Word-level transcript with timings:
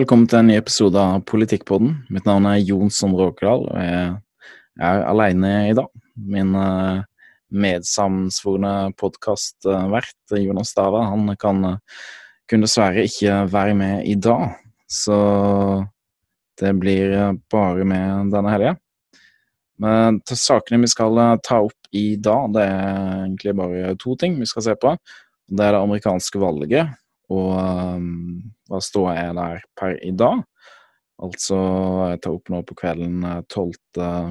Velkommen 0.00 0.24
til 0.30 0.38
en 0.38 0.46
ny 0.48 0.54
episode 0.56 0.96
av 0.96 1.26
Politikkpodden. 1.28 1.90
Mitt 2.14 2.24
navn 2.24 2.46
er 2.48 2.62
Jon 2.64 2.88
Sondre 2.94 3.26
Åkerdal, 3.28 3.66
og 3.68 3.80
jeg 3.84 4.86
er 4.86 5.02
alene 5.10 5.50
i 5.68 5.74
dag. 5.76 5.90
Min 6.16 6.54
uh, 6.56 7.02
medsammensvorne 7.52 8.94
podkastvert 8.96 10.38
Jonas 10.40 10.72
Stava 10.72 11.02
han 11.10 11.28
kan 11.42 11.60
kunne 12.48 12.64
dessverre 12.64 13.04
ikke 13.10 13.42
være 13.52 13.74
med 13.76 14.08
i 14.08 14.14
dag, 14.16 14.54
så 14.88 15.18
det 16.62 16.72
blir 16.80 17.36
bare 17.52 17.84
med 17.92 18.32
denne 18.32 18.56
helga. 18.56 18.72
Men 19.84 20.22
til 20.24 20.40
sakene 20.40 20.80
vi 20.86 20.94
skal 20.94 21.20
ta 21.44 21.60
opp 21.66 21.92
i 21.92 22.14
dag, 22.16 22.48
det 22.56 22.64
er 22.70 23.04
egentlig 23.26 23.56
bare 23.60 23.94
to 24.00 24.16
ting 24.16 24.40
vi 24.40 24.48
skal 24.48 24.70
se 24.70 24.80
på. 24.80 24.96
Det 25.44 25.68
er 25.68 25.76
det 25.76 25.84
amerikanske 25.84 26.40
valget 26.40 26.88
og 27.30 27.50
um, 27.54 28.06
hva 28.70 28.80
ståa 28.82 29.14
er 29.18 29.34
der 29.36 29.62
per 29.78 29.96
i 30.02 30.12
dag. 30.16 30.42
Altså, 31.20 31.58
jeg 32.10 32.22
tar 32.24 32.34
opp 32.34 32.50
nå 32.50 32.62
på 32.64 32.76
kvelden 32.80 33.20
12. 33.52 33.74
Eh, 34.00 34.30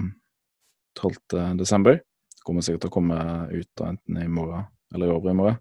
12. 0.98 1.58
desember. 1.60 2.00
Det 2.02 2.46
kommer 2.48 2.66
sikkert 2.66 2.88
til 2.88 2.92
å 2.92 2.96
komme 2.98 3.20
ut 3.52 3.70
da, 3.78 3.92
enten 3.94 4.20
i 4.24 4.28
morgen 4.32 4.66
eller 4.96 5.14
i 5.14 5.36
morgen. 5.38 5.60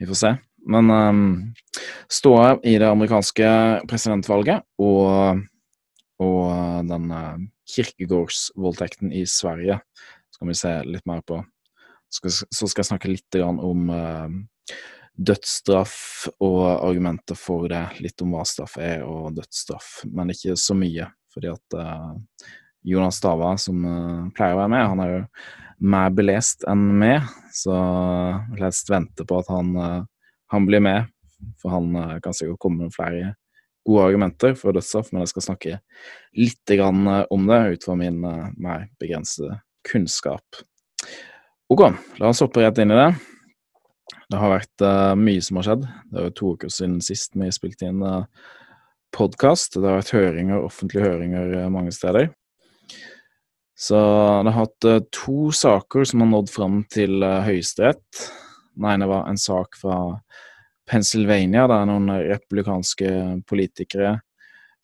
Vi 0.00 0.08
får 0.10 0.18
se. 0.20 0.32
Men 0.66 0.90
um, 0.90 1.26
ståa 2.10 2.56
i 2.66 2.74
det 2.82 2.88
amerikanske 2.90 3.48
presidentvalget 3.86 4.66
og, 4.82 5.44
og 6.18 6.88
den 6.90 7.12
uh, 7.14 7.36
kirkegårdsvoldtekten 7.70 9.14
i 9.14 9.22
Sverige 9.30 9.78
skal 10.34 10.50
vi 10.50 10.58
se 10.58 10.72
litt 10.88 11.06
mer 11.06 11.22
på. 11.26 11.38
Så 12.10 12.18
skal, 12.18 12.34
så 12.58 12.68
skal 12.70 12.82
jeg 12.82 12.90
snakke 12.90 13.12
litt 13.12 13.38
om 13.46 13.86
uh, 13.94 14.26
dødsstraff 15.16 16.28
og 16.44 16.62
argumenter 16.84 17.38
for 17.38 17.68
det. 17.72 17.82
Litt 18.04 18.22
om 18.24 18.34
hva 18.36 18.44
straff 18.48 18.76
er 18.82 19.04
og 19.06 19.34
dødsstraff, 19.36 20.02
men 20.12 20.32
ikke 20.34 20.56
så 20.60 20.76
mye. 20.76 21.08
Fordi 21.32 21.52
at 21.52 21.76
uh, 21.76 22.12
Jonas 22.86 23.20
Stava, 23.20 23.54
som 23.60 23.80
uh, 23.84 24.28
pleier 24.36 24.56
å 24.56 24.60
være 24.62 24.72
med, 24.72 24.84
han 24.92 25.02
er 25.04 25.12
jo 25.14 25.22
mer 25.92 26.12
belest 26.16 26.64
enn 26.68 26.84
meg, 27.00 27.26
så 27.52 27.74
jeg 27.76 28.62
helst 28.62 28.92
vente 28.92 29.26
på 29.28 29.40
at 29.42 29.50
han, 29.52 29.74
uh, 29.76 30.30
han 30.52 30.68
blir 30.68 30.84
med. 30.84 31.12
For 31.60 31.68
han 31.68 31.92
kan 32.24 32.32
sikkert 32.32 32.62
komme 32.64 32.86
med 32.86 32.94
flere 32.94 33.34
gode 33.86 34.06
argumenter 34.08 34.54
for 34.58 34.74
dødsstraff, 34.74 35.12
men 35.12 35.22
jeg 35.22 35.34
skal 35.34 35.44
snakke 35.44 35.74
litt 36.40 36.72
om 36.80 37.44
det 37.50 37.58
ut 37.76 37.84
fra 37.84 37.96
min 38.00 38.16
mer 38.24 38.86
begrensede 38.98 39.60
kunnskap. 39.86 40.64
Ok, 41.70 41.84
la 42.18 42.32
oss 42.32 42.40
hoppe 42.42 42.64
rett 42.64 42.80
inn 42.82 42.94
i 42.94 42.98
det. 42.98 43.35
Det 44.30 44.38
har 44.38 44.52
vært 44.52 44.84
uh, 44.84 45.14
mye 45.18 45.42
som 45.42 45.58
har 45.58 45.66
skjedd. 45.66 45.86
Det 46.12 46.22
er 46.22 46.34
to 46.38 46.54
uker 46.54 46.72
siden 46.72 46.98
sist 47.04 47.36
vi 47.38 47.50
spilte 47.54 47.88
inn 47.90 48.02
uh, 48.04 48.22
eh, 48.22 48.50
podkast. 49.14 49.78
Det 49.78 49.86
har 49.86 50.00
vært 50.00 50.14
høringer, 50.14 50.66
offentlige 50.66 51.06
høringer 51.06 51.54
uh, 51.60 51.68
mange 51.72 51.94
steder. 51.94 52.30
Så 53.76 53.96
det 53.96 54.52
har 54.54 54.60
hatt 54.64 54.88
uh, 54.88 55.00
to 55.14 55.50
saker 55.54 56.06
som 56.08 56.22
har 56.22 56.30
nådd 56.32 56.52
fram 56.52 56.82
til 56.92 57.22
Høyesterett. 57.22 58.28
Den 58.76 58.90
ene 58.92 59.10
var 59.10 59.26
en 59.30 59.40
sak 59.40 59.78
fra 59.80 59.98
Pennsylvania, 60.86 61.66
der 61.66 61.88
noen 61.88 62.10
republikanske 62.28 63.10
politikere 63.50 64.18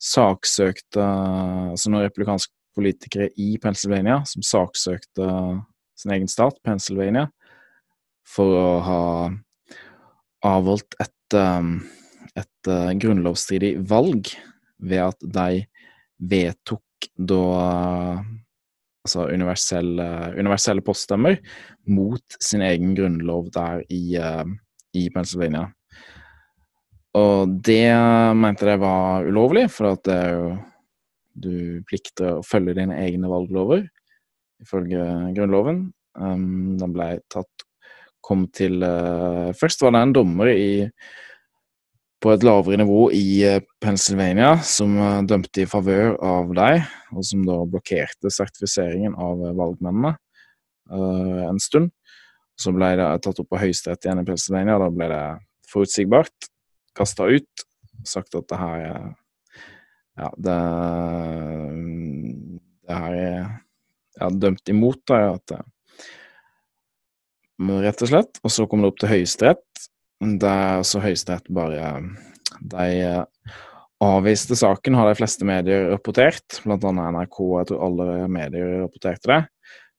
saksøkte 0.03 1.03
Altså 1.71 1.91
noen 1.91 2.03
republikanske 2.03 2.51
politikere 2.75 3.29
i 3.39 3.53
Pennsylvania 3.61 4.19
som 4.27 4.43
saksøkte 4.45 5.27
sin 5.99 6.11
egen 6.15 6.27
stat, 6.27 6.57
Pennsylvania, 6.65 7.27
for 8.27 8.55
å 8.57 8.69
ha 8.85 9.03
avholdt 10.47 10.97
et, 11.03 11.37
um, 11.37 11.75
et 12.35 12.71
uh, 12.71 12.91
grunnlovsstridig 12.99 13.75
valg 13.89 14.31
ved 14.83 15.03
at 15.05 15.27
de 15.37 15.63
vedtok 16.33 17.09
da 17.15 17.43
altså 19.03 19.27
universelle, 19.35 20.07
universelle 20.39 20.83
poststemmer 20.83 21.39
mot 21.91 22.37
sin 22.39 22.63
egen 22.63 22.93
grunnlov 22.95 23.49
der 23.55 23.83
i, 23.91 24.17
uh, 24.19 24.45
i 24.95 25.09
Pennsylvania. 25.13 25.67
Og 27.19 27.59
det 27.61 27.93
mente 28.39 28.65
jeg 28.65 28.81
var 28.81 29.27
ulovlig, 29.27 29.67
for 29.69 29.93
at 29.93 30.05
det 30.07 30.15
er 30.17 30.31
jo 30.33 30.53
du 31.33 31.81
plikter 31.89 32.39
å 32.39 32.45
følge 32.45 32.75
dine 32.77 32.97
egne 33.01 33.29
valglover 33.29 33.85
ifølge 34.63 35.03
Grunnloven. 35.35 35.87
Um, 36.13 36.75
den 36.77 36.93
ble 36.93 37.07
tatt 37.33 37.65
kom 38.23 38.47
til 38.55 38.83
uh, 38.85 39.51
Først 39.57 39.83
var 39.83 39.93
det 39.93 40.01
en 40.05 40.15
dommer 40.15 40.51
i, 40.51 40.87
på 42.23 42.31
et 42.33 42.45
lavere 42.47 42.79
nivå 42.79 43.09
i 43.15 43.25
uh, 43.47 43.59
Pennsylvania 43.83 44.55
som 44.65 44.95
uh, 44.99 45.21
dømte 45.27 45.65
i 45.65 45.69
favør 45.69 46.15
av 46.23 46.53
deg, 46.57 46.85
og 47.13 47.27
som 47.27 47.43
da 47.47 47.59
blokkerte 47.69 48.31
sertifiseringen 48.33 49.17
av 49.19 49.43
valgmennene 49.57 50.15
en 50.93 51.59
stund. 51.63 51.93
Så 52.59 52.73
ble 52.75 52.89
det 52.99 53.05
tatt 53.23 53.37
opp 53.39 53.47
på 53.49 53.59
Høyesterett 53.61 54.03
igjen 54.03 54.19
i 54.19 54.25
Pennsylvania, 54.27 54.75
og 54.75 54.83
da 54.83 54.89
ble 54.93 55.07
det 55.09 55.21
forutsigbart 55.71 56.49
kasta 56.97 57.29
ut. 57.31 57.63
Sagt 58.05 58.35
at 58.35 58.49
det 58.51 58.59
her 58.59 58.87
er 58.91 59.11
Ja, 60.13 60.27
det, 60.37 60.55
det 62.85 62.97
her 62.99 63.15
er 63.17 63.37
ja, 64.19 64.27
dømt 64.29 64.69
imot, 64.69 64.99
da, 65.09 65.31
at 65.39 65.55
rett 67.59 68.01
og 68.03 68.11
slett. 68.11 68.39
Og 68.43 68.53
så 68.53 68.67
kom 68.69 68.83
det 68.83 68.91
opp 68.91 69.01
til 69.01 69.11
Høyesterett, 69.11 69.87
der 70.41 70.83
så 70.87 71.01
Høyesterett 71.03 71.49
bare 71.53 71.93
De 72.71 72.87
eh, 73.03 73.57
avviste 74.03 74.55
saken, 74.55 74.95
har 74.95 75.09
de 75.09 75.17
fleste 75.17 75.45
medier 75.47 75.89
rapportert, 75.91 76.61
blant 76.63 76.83
annet 76.87 77.13
NRK. 77.15 77.39
Jeg 77.59 77.69
tror 77.71 77.85
alle 77.87 78.27
medier 78.31 78.79
rapporterte 78.83 79.31
det. 79.31 79.41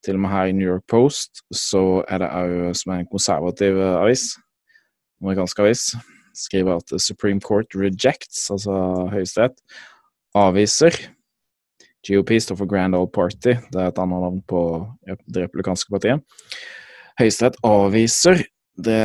Til 0.04 0.18
og 0.18 0.24
med 0.24 0.34
her 0.34 0.50
i 0.50 0.56
New 0.56 0.68
York 0.68 0.84
Post 0.90 1.44
så 1.54 2.02
er 2.12 2.20
det 2.20 2.28
òg, 2.28 2.74
som 2.76 2.92
er 2.92 3.02
en 3.02 3.08
konservativ 3.08 3.80
avis, 3.80 4.34
amerikansk 5.22 5.62
avis, 5.64 5.84
skriver 6.36 6.82
at 6.82 6.94
Supreme 7.00 7.40
Court 7.40 7.72
rejects, 7.78 8.50
altså 8.52 8.74
Høyesterett, 9.12 9.56
avviser 10.36 10.98
GOP 12.04 12.34
står 12.42 12.58
for 12.60 12.68
Grand 12.68 12.94
Old 12.94 13.12
Party, 13.14 13.54
det 13.72 13.80
er 13.80 13.88
et 13.88 14.00
annet 14.02 14.24
navn 14.26 14.40
på 14.48 14.60
det 15.06 15.46
republikanske 15.46 15.92
partiet. 15.94 16.20
Høyesterett 17.20 17.58
avviser 17.66 18.42
det 18.82 19.02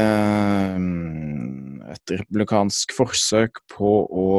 mm, 0.82 1.82
et 1.94 2.14
republikansk 2.16 2.94
forsøk 2.98 3.62
på 3.70 3.92
å 4.10 4.30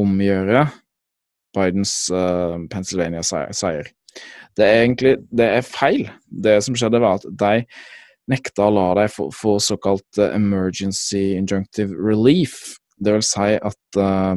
omgjøre 0.00 0.66
Bidens 1.56 1.94
uh, 2.12 2.58
Pennsylvania-seier. 2.72 3.92
Det 4.56 4.64
er 4.64 4.82
egentlig 4.82 5.14
det 5.30 5.46
er 5.58 5.68
feil. 5.68 6.08
Det 6.26 6.58
som 6.64 6.76
skjedde, 6.76 7.00
var 7.00 7.20
at 7.20 7.28
de 7.30 7.62
nekta 8.30 8.66
å 8.66 8.74
la 8.74 8.88
dem 8.98 9.12
få, 9.14 9.56
såkalt 9.62 10.20
uh, 10.20 10.32
emergency 10.34 11.36
injunctive 11.38 11.94
relief. 11.94 12.76
Det 12.98 13.14
vil 13.16 13.24
si 13.24 13.54
at 13.56 14.00
uh, 14.00 14.34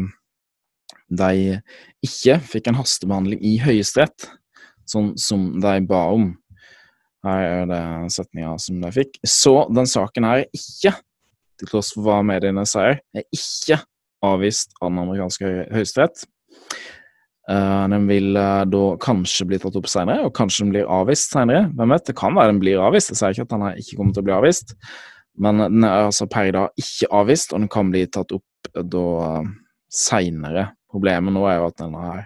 de 1.10 1.60
ikke 2.06 2.38
fikk 2.46 2.70
en 2.70 2.78
hastebehandling 2.80 3.42
i 3.42 3.58
Høyesterett, 3.64 4.30
sånn 4.90 5.16
som 5.20 5.56
de 5.62 5.80
ba 5.90 6.06
om. 6.14 6.32
Her 7.26 7.46
er 7.46 7.70
det 7.70 7.84
setninga 8.16 8.54
som 8.62 8.80
de 8.84 8.92
fikk. 8.96 9.18
Så 9.28 9.54
den 9.76 9.90
saken 9.90 10.28
her 10.28 10.44
er 10.44 10.56
ikke, 10.56 10.94
til 11.60 11.72
tross 11.72 11.92
for 11.96 12.06
hva 12.06 12.20
mediene 12.24 12.64
sier, 12.70 13.02
er 13.16 13.26
ikke 13.36 13.82
avvist 14.26 14.76
av 14.80 14.92
den 14.92 15.02
amerikanske 15.04 15.52
høyesterett. 15.74 16.24
Uh, 17.50 17.88
den 17.90 18.06
vil 18.06 18.38
uh, 18.38 18.62
da 18.70 18.82
kanskje 19.02 19.48
bli 19.50 19.58
tatt 19.62 19.78
opp 19.80 19.88
senere, 19.90 20.28
og 20.28 20.36
kanskje 20.38 20.68
den 20.68 20.74
blir 20.76 20.92
avvist 21.00 21.34
senere. 21.34 21.66
Hvem 21.76 21.96
vet, 21.96 22.06
det 22.12 22.18
kan 22.20 22.36
være 22.38 22.54
den 22.54 22.62
blir 22.62 22.84
avvist. 22.84 23.12
Jeg 23.12 23.20
sier 23.20 23.34
ikke 23.34 23.48
at 23.48 23.56
den 23.56 23.66
her 23.66 23.80
ikke 23.82 23.98
kommer 23.98 24.16
til 24.16 24.24
å 24.24 24.28
bli 24.28 24.36
avvist, 24.36 24.76
men 25.40 25.64
den 25.64 25.88
er 25.88 26.10
altså 26.10 26.28
per 26.30 26.50
i 26.50 26.54
dag 26.54 26.84
ikke 26.84 27.10
avvist, 27.20 27.56
og 27.56 27.64
den 27.64 27.72
kan 27.74 27.90
bli 27.90 28.04
tatt 28.12 28.36
opp 28.38 28.72
da 28.94 29.08
uh, 29.40 29.50
seinere. 29.90 30.68
Problemet 30.94 31.34
nå 31.34 31.48
er 31.50 31.58
jo 31.58 31.68
at 31.70 31.82
denne 31.82 32.00
her 32.02 32.22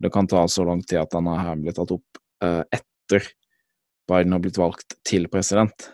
Det 0.00 0.10
kan 0.12 0.26
ta 0.28 0.42
så 0.48 0.64
lang 0.64 0.82
tid 0.84 1.02
at 1.02 1.12
denne 1.12 1.34
her 1.40 1.56
blir 1.56 1.72
tatt 1.76 1.92
opp 1.92 2.18
etter 2.44 3.24
Biden 4.08 4.34
har 4.34 4.42
blitt 4.42 4.58
valgt 4.60 4.98
til 5.06 5.28
president. 5.32 5.90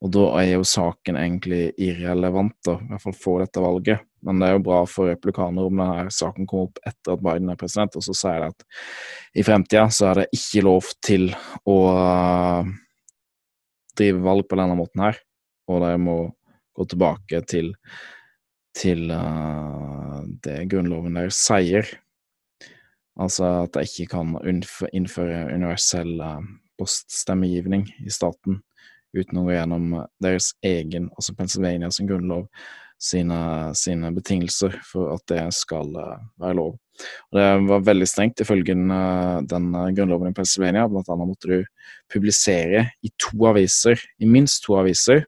Og 0.00 0.12
da 0.14 0.22
er 0.40 0.54
jo 0.54 0.64
saken 0.64 1.18
egentlig 1.20 1.74
irrelevant, 1.76 2.56
da, 2.64 2.78
i 2.80 2.88
hvert 2.88 3.02
fall 3.04 3.16
for 3.20 3.42
dette 3.44 3.60
valget. 3.60 4.06
Men 4.24 4.40
det 4.40 4.48
er 4.48 4.54
jo 4.56 4.62
bra 4.64 4.78
for 4.88 5.10
replikaner 5.10 5.66
om 5.68 5.80
denne 5.80 6.12
saken 6.12 6.48
kommer 6.48 6.68
opp 6.68 6.80
etter 6.88 7.16
at 7.16 7.24
Biden 7.24 7.52
er 7.52 7.58
president, 7.60 7.96
og 7.96 8.04
så 8.04 8.16
sier 8.16 8.40
de 8.40 8.48
at 8.52 8.64
i 9.36 9.44
fremtida 9.44 9.86
så 9.92 10.10
er 10.10 10.22
det 10.22 10.28
ikke 10.36 10.64
lov 10.64 10.88
til 11.04 11.28
å 11.68 11.76
uh, 11.96 12.70
drive 13.96 14.24
valg 14.24 14.48
på 14.48 14.60
denne 14.60 14.78
måten 14.78 15.04
her, 15.04 15.20
og 15.68 15.84
de 15.84 15.92
må 16.00 16.16
gå 16.76 16.86
tilbake 16.88 17.42
til, 17.48 17.72
til 18.76 19.12
uh, 19.12 20.20
det 20.44 20.62
grunnloven 20.72 21.20
deres 21.20 21.40
sier. 21.44 21.88
Altså 23.20 23.52
at 23.66 23.76
de 23.76 23.84
ikke 23.84 24.14
kan 24.16 24.36
innføre 24.96 25.44
universell 25.52 26.16
uh, 26.24 26.40
poststemmegivning 26.80 27.86
i 28.00 28.10
staten 28.12 28.62
uten 29.14 29.40
å 29.40 29.46
gå 29.46 29.54
gjennom 29.54 29.98
deres 30.22 30.52
egen, 30.66 31.08
altså 31.16 31.36
Pennsylvania 31.38 31.90
sin 31.94 32.08
grunnlov. 32.10 32.48
sine, 33.00 33.72
sine 33.74 34.10
betingelser 34.12 34.74
for 34.84 35.14
at 35.14 35.24
det 35.32 35.46
skal 35.56 35.88
være 36.40 36.56
lov. 36.58 36.74
Og 37.30 37.38
det 37.38 37.46
var 37.70 37.86
veldig 37.86 38.08
strengt 38.08 38.42
ifølge 38.44 38.74
den, 38.74 38.92
den 39.48 39.70
grunnloven 39.96 40.30
i 40.30 40.36
Pennsylvania. 40.36 40.88
Blant 40.88 41.08
annet 41.08 41.30
måtte 41.30 41.48
du 41.48 41.64
publisere 42.12 42.90
i 43.00 43.12
to 43.16 43.32
aviser, 43.48 44.00
i 44.20 44.28
minst 44.28 44.66
to 44.66 44.76
aviser, 44.76 45.24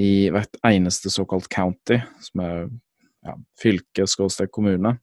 i 0.00 0.30
hvert 0.32 0.60
eneste 0.64 1.10
såkalt 1.12 1.50
county, 1.52 1.98
som 2.22 2.44
er 2.44 2.60
ja, 3.26 3.34
fylke, 3.60 4.06
skråstrek 4.08 4.52
kommune, 4.54 4.94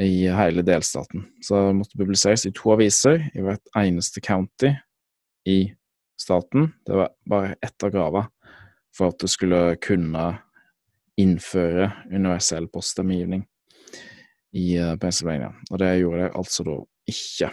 i 0.00 0.28
hele 0.28 0.62
delstaten. 0.62 1.26
Så 1.44 1.66
det 1.66 1.76
måtte 1.76 1.98
publiseres 2.00 2.46
i 2.46 2.52
to 2.56 2.72
aviser 2.72 3.26
i 3.34 3.44
hvert 3.44 3.74
eneste 3.76 4.22
county 4.24 4.72
i 5.48 5.74
staten. 6.20 6.72
Det 6.86 6.96
var 6.96 7.12
bare 7.28 7.56
ett 7.60 7.84
av 7.84 7.92
grava 7.92 8.26
for 8.96 9.12
at 9.12 9.20
du 9.20 9.28
skulle 9.28 9.76
kunne 9.82 10.30
innføre 11.20 11.90
universell 12.12 12.68
poststemmegivning 12.72 13.44
i 14.56 14.76
eh, 14.78 14.96
Pennsylvania. 14.96 15.52
Og 15.70 15.78
det 15.80 15.92
gjorde 16.00 16.24
de 16.24 16.32
altså 16.40 16.66
da 16.66 16.78
ikke. 17.12 17.52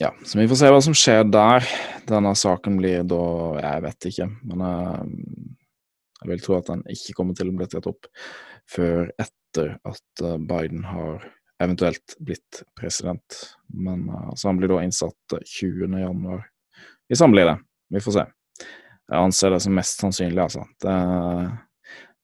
Ja, 0.00 0.14
så 0.24 0.38
vi 0.38 0.48
får 0.48 0.56
se 0.56 0.68
hva 0.72 0.80
som 0.84 0.96
skjer 0.96 1.26
der. 1.28 1.66
Denne 2.08 2.32
saken 2.38 2.78
blir 2.80 3.04
da 3.04 3.24
Jeg 3.60 3.82
vet 3.84 4.06
ikke, 4.08 4.28
men 4.48 4.62
jeg, 6.20 6.30
vil 6.30 6.42
tro 6.44 6.56
at 6.58 6.70
den 6.70 6.84
ikke 6.92 7.16
kommer 7.16 7.36
til 7.36 7.50
å 7.50 7.56
bli 7.56 7.68
tatt 7.70 7.88
opp 7.90 8.08
før 8.70 9.10
etter 9.20 9.76
at 9.88 10.24
eh, 10.24 10.36
Biden 10.38 10.84
har 10.86 11.24
eventuelt 11.60 12.16
blitt 12.18 12.62
president. 12.80 13.56
Men 13.68 14.08
uh, 14.08 14.30
Så 14.34 14.48
han 14.48 14.56
blir 14.56 14.68
da 14.68 14.82
innsatt 14.82 15.34
20. 15.44 15.98
januar. 16.00 16.46
Hvis 17.08 17.20
han 17.20 17.32
blir 17.34 17.44
det. 17.44 17.58
Vi 17.90 18.00
får 18.00 18.16
se. 18.16 18.24
Jeg 19.10 19.18
anser 19.18 19.50
det 19.50 19.60
som 19.64 19.74
mest 19.74 20.00
sannsynlig, 20.00 20.40
altså. 20.42 20.62
Det, 20.80 20.94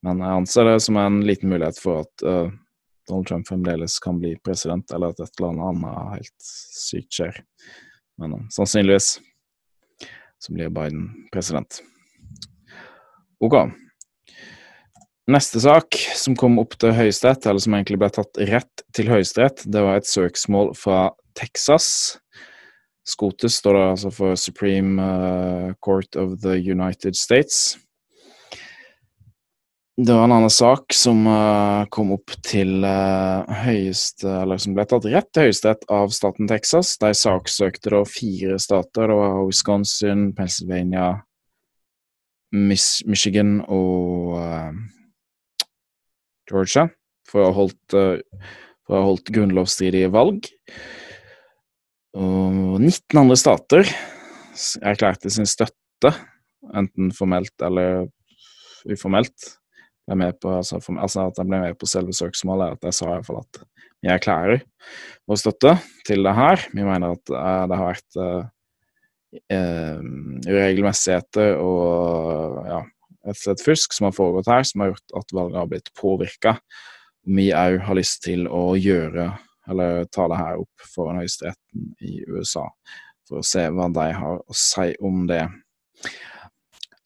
men 0.07 0.23
jeg 0.23 0.41
anser 0.41 0.69
det 0.71 0.77
som 0.85 0.97
en 1.03 1.19
liten 1.27 1.51
mulighet 1.51 1.81
for 1.83 2.05
at 2.07 2.25
uh, 2.25 2.53
Donald 3.11 3.29
Trump 3.29 3.49
fremdeles 3.49 3.99
kan 4.03 4.21
bli 4.23 4.37
president, 4.45 4.91
eller 4.95 5.13
at 5.13 5.21
et 5.25 5.41
eller 5.43 5.65
annet 5.69 6.15
helt 6.15 6.47
sykt 6.47 7.19
skjer. 7.19 7.43
Men 8.23 8.39
uh, 8.39 8.47
sannsynligvis 8.55 9.17
så 10.39 10.55
blir 10.55 10.71
Biden 10.71 11.11
president. 11.35 11.83
Ok. 13.43 13.59
Neste 15.26 15.58
sak 15.58 15.96
som 16.14 16.37
kom 16.38 16.61
opp 16.62 16.76
til 16.78 16.93
Høyesterett, 16.94 17.49
eller 17.50 17.58
som 17.58 17.75
egentlig 17.75 17.99
ble 17.99 18.08
tatt 18.14 18.38
rett 18.46 18.82
til 18.94 19.08
Høyesterett, 19.11 19.64
det 19.67 19.82
var 19.82 19.99
et 19.99 20.06
søksmål 20.06 20.70
fra 20.78 21.08
Texas. 21.34 21.88
SCOTUS 23.11 23.58
står 23.58 23.75
det 23.75 23.82
altså 23.88 24.12
for 24.14 24.38
Supreme 24.38 25.02
uh, 25.02 25.75
Court 25.82 26.14
of 26.14 26.38
the 26.44 26.55
United 26.55 27.19
States. 27.19 27.75
Det 29.99 30.14
var 30.14 30.28
en 30.28 30.37
annen 30.38 30.52
sak 30.52 30.94
som 30.94 31.26
uh, 31.26 31.90
kom 31.90 32.14
opp 32.14 32.34
til 32.44 32.84
uh, 32.84 33.49
høyeste 33.64 34.28
Eller 34.28 34.61
som 34.61 34.75
ble 34.76 34.84
tatt 34.87 35.06
rett 35.08 35.31
til 35.32 35.49
høyesterett 35.49 35.87
av 35.90 36.12
staten 36.14 36.46
Texas. 36.46 36.99
De 37.02 37.11
saksøkte 37.17 37.96
da 37.96 38.05
fire 38.06 38.61
stater. 38.62 39.11
Det 39.11 39.23
var 39.25 39.40
Wisconsin, 39.43 40.28
Pennsylvania, 40.38 41.17
Michigan 42.52 43.58
og 43.67 44.37
Georgia 46.51 46.87
for 47.27 47.43
å 47.43 47.51
ha 47.51 47.57
holdt, 47.57 47.97
for 48.87 48.95
å 48.95 49.01
ha 49.01 49.07
holdt 49.09 49.33
grunnlovsstridige 49.35 50.13
valg. 50.15 50.47
Og 52.17 52.79
19 52.81 53.19
andre 53.21 53.37
stater 53.37 53.89
erklærte 54.87 55.33
sin 55.33 55.49
støtte, 55.49 56.13
enten 56.77 57.11
formelt 57.15 57.67
eller 57.67 58.07
uformelt 58.87 59.57
på, 60.07 60.51
altså, 60.55 60.79
for, 60.81 60.99
altså 61.03 61.27
at 61.27 61.39
jeg 61.41 61.49
ble 61.49 61.61
med 61.65 61.79
på 61.81 61.89
selve 61.91 62.15
søksmålet, 62.15 62.77
at 62.77 62.89
jeg 62.89 62.95
sa 62.95 63.11
iallfall 63.11 63.43
at 63.43 63.63
vi 64.05 64.13
erklærer 64.13 64.63
vår 65.27 65.41
støtte 65.41 65.73
til 66.07 66.23
det 66.23 66.35
her. 66.37 66.63
Vi 66.73 66.85
mener 66.87 67.17
at 67.17 67.33
uh, 67.33 67.65
det 67.67 67.81
har 67.81 67.91
vært 67.91 68.21
uh, 68.23 68.45
uregelmessigheter 70.47 71.59
og 71.59 72.61
ja, 72.71 72.81
rett 73.26 73.38
og 73.40 73.43
slett 73.43 73.64
fusk 73.64 73.96
som 73.96 74.08
har 74.08 74.14
foregått 74.17 74.50
her, 74.50 74.67
som 74.67 74.82
har 74.82 74.93
gjort 74.93 75.19
at 75.20 75.34
valget 75.34 75.61
har 75.61 75.73
blitt 75.73 75.90
påvirka. 75.99 76.56
Vi 77.26 77.50
òg 77.56 77.81
har 77.88 77.99
lyst 77.99 78.23
til 78.26 78.46
å 78.46 78.76
gjøre, 78.78 79.31
eller 79.70 80.06
ta 80.14 80.28
det 80.31 80.38
her 80.38 80.62
opp 80.62 80.87
foran 80.94 81.20
høyesteretten 81.23 81.90
i 82.06 82.20
USA, 82.31 82.69
for 83.26 83.43
å 83.43 83.46
se 83.46 83.67
hva 83.75 83.90
de 83.94 84.08
har 84.14 84.40
å 84.40 84.56
si 84.56 84.93
om 85.05 85.25
det. 85.31 85.43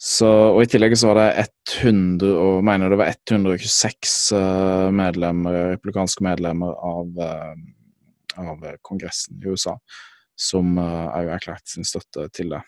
Så, 0.01 0.29
og 0.29 0.63
I 0.63 0.69
tillegg 0.73 0.95
så 0.97 1.11
var 1.11 1.19
det 1.21 1.47
100, 1.83 2.29
og 2.33 2.63
mener 2.65 2.93
det 2.93 3.01
var 3.01 3.13
126 3.13 4.15
uh, 4.33 4.41
eh, 4.41 4.87
medlemmer, 4.97 5.75
republikanske 5.75 6.25
medlemmer 6.25 6.73
av, 6.73 7.11
uh, 7.21 8.41
av, 8.41 8.65
Kongressen 8.87 9.41
i 9.41 9.53
USA 9.53 9.77
som 10.41 10.79
òg 10.81 11.35
erklærte 11.35 11.69
sin 11.69 11.85
støtte 11.85 12.31
til 12.33 12.55
det. 12.55 12.63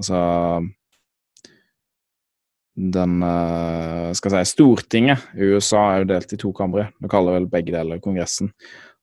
Altså 0.00 0.18
den 2.72 3.20
uh, 3.20 4.12
skal 4.16 4.38
jeg 4.38 4.48
si, 4.48 4.54
Stortinget 4.54 5.26
i 5.36 5.50
USA 5.52 5.82
er 5.90 6.02
jo 6.02 6.08
delt 6.14 6.32
i 6.32 6.38
to 6.40 6.52
kamre. 6.56 6.88
Du 7.02 7.08
kaller 7.12 7.36
vel 7.36 7.50
begge 7.52 7.74
deler 7.74 8.00
Kongressen. 8.00 8.52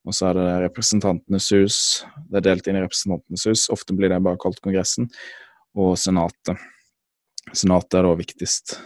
Og 0.07 0.15
så 0.15 0.29
er 0.29 0.39
det 0.39 0.47
Representantenes 0.63 1.49
hus. 1.53 1.77
Det 2.31 2.39
er 2.39 2.47
delt 2.47 2.69
inn 2.69 2.79
i 2.79 2.81
Representantenes 2.81 3.45
hus. 3.45 3.67
Ofte 3.73 3.93
blir 3.93 4.09
det 4.09 4.21
bare 4.25 4.39
kalt 4.41 4.61
Kongressen. 4.63 5.09
Og 5.77 5.93
Senatet. 6.01 6.57
Senatet 7.53 7.99
er 7.99 8.07
da 8.07 8.15
viktigst. 8.17 8.79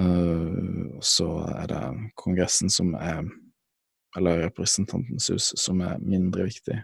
og 0.00 1.02
så 1.04 1.28
er 1.50 1.66
det 1.68 2.12
Kongressen 2.16 2.70
som 2.70 2.94
er 2.94 3.24
Eller 4.16 4.44
Representantens 4.48 5.28
hus 5.30 5.52
som 5.56 5.80
er 5.80 5.98
mindre 6.02 6.48
viktig. 6.48 6.80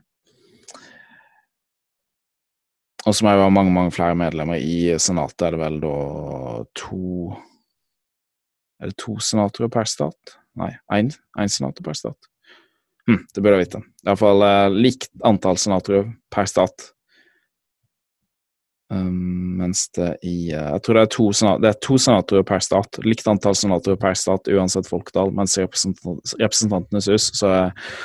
Og 3.06 3.14
som 3.14 3.28
er 3.30 3.38
jo 3.38 3.50
mange, 3.54 3.72
mange 3.74 3.94
flere 3.94 4.16
medlemmer. 4.18 4.58
I 4.58 4.96
Senatet 5.02 5.46
er 5.46 5.54
det 5.54 5.62
vel 5.62 5.78
da 5.84 5.96
to 6.78 7.36
Er 8.82 8.90
det 8.90 8.98
to 9.00 9.14
senatorer 9.22 9.70
per 9.72 9.88
stat? 9.88 10.36
Nei, 10.56 10.72
én 10.92 11.12
senator 11.48 11.84
per 11.84 11.96
stat. 11.96 12.28
Hm, 13.06 13.22
det 13.32 13.42
burde 13.42 13.56
jeg 13.56 13.66
vite. 13.66 13.80
Iallfall 14.04 14.44
eh, 14.44 14.74
likt 14.74 15.08
antall 15.24 15.56
senatorer 15.60 16.10
per 16.32 16.48
stat. 16.50 16.90
Um, 18.92 19.56
mens 19.58 19.88
det 19.98 20.12
i 20.22 20.52
uh, 20.54 20.76
Jeg 20.76 20.82
tror 20.86 20.94
det 20.94 21.02
er, 21.02 21.10
to, 21.10 21.24
det 21.62 21.70
er 21.70 21.78
to 21.82 21.96
senatorer 21.98 22.44
per 22.46 22.62
stat. 22.62 23.00
Likt 23.06 23.30
antall 23.30 23.56
senatorer 23.58 23.98
per 24.02 24.18
stat 24.18 24.50
uansett 24.52 24.90
folketall. 24.90 25.32
Mens 25.34 25.56
i 25.56 25.64
representant, 25.64 26.36
Representantenes 26.40 27.10
hus 27.10 27.30
så 27.38 27.52
er 27.52 27.96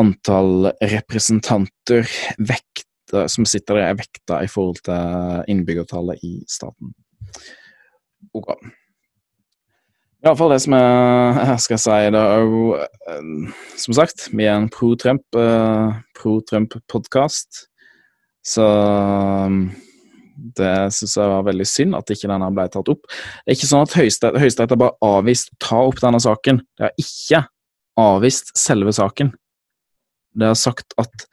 antall 0.00 0.70
representanter 0.92 2.06
som 3.32 3.46
sitter 3.48 3.78
der, 3.78 3.90
er 3.90 3.98
vekta 3.98 4.42
i 4.44 4.50
forhold 4.50 4.82
til 4.86 5.50
innbyggertallet 5.52 6.22
i 6.26 6.38
staten. 6.48 6.94
Ok. 8.36 8.54
Iallfall 10.20 10.52
det 10.52 10.60
som 10.66 10.76
er 10.76 11.54
skal 11.62 11.78
jeg 11.78 11.84
si, 11.86 11.98
det 12.12 12.20
er 12.20 12.42
jo 12.44 12.64
uh, 12.76 13.60
Som 13.80 13.96
sagt, 13.96 14.28
vi 14.36 14.44
er 14.44 14.58
en 14.58 14.68
pro-Trump 14.72 15.24
uh, 15.38 15.96
pro-Trump-podkast. 16.18 17.66
Så 18.44 18.64
um, 18.64 19.62
det 20.56 20.74
syns 20.96 21.16
jeg 21.16 21.32
var 21.32 21.46
veldig 21.48 21.66
synd 21.68 21.96
at 21.96 22.12
ikke 22.12 22.28
denne 22.30 22.48
ble 22.56 22.66
tatt 22.72 22.88
opp. 22.92 23.08
Det 23.08 23.52
er 23.52 23.58
ikke 23.58 23.70
sånn 23.70 23.84
at 23.84 23.96
Høyesterett 23.96 24.72
har 24.72 24.80
bare 24.80 24.96
avvist 25.04 25.52
ta 25.60 25.82
opp 25.88 26.00
denne 26.00 26.20
saken. 26.22 26.62
Det 26.76 26.86
har 26.86 26.94
ikke 27.00 27.42
avvist 28.00 28.52
selve 28.58 28.92
saken. 28.96 29.34
Det 30.36 30.52
har 30.52 30.58
sagt 30.58 30.94
at 31.00 31.26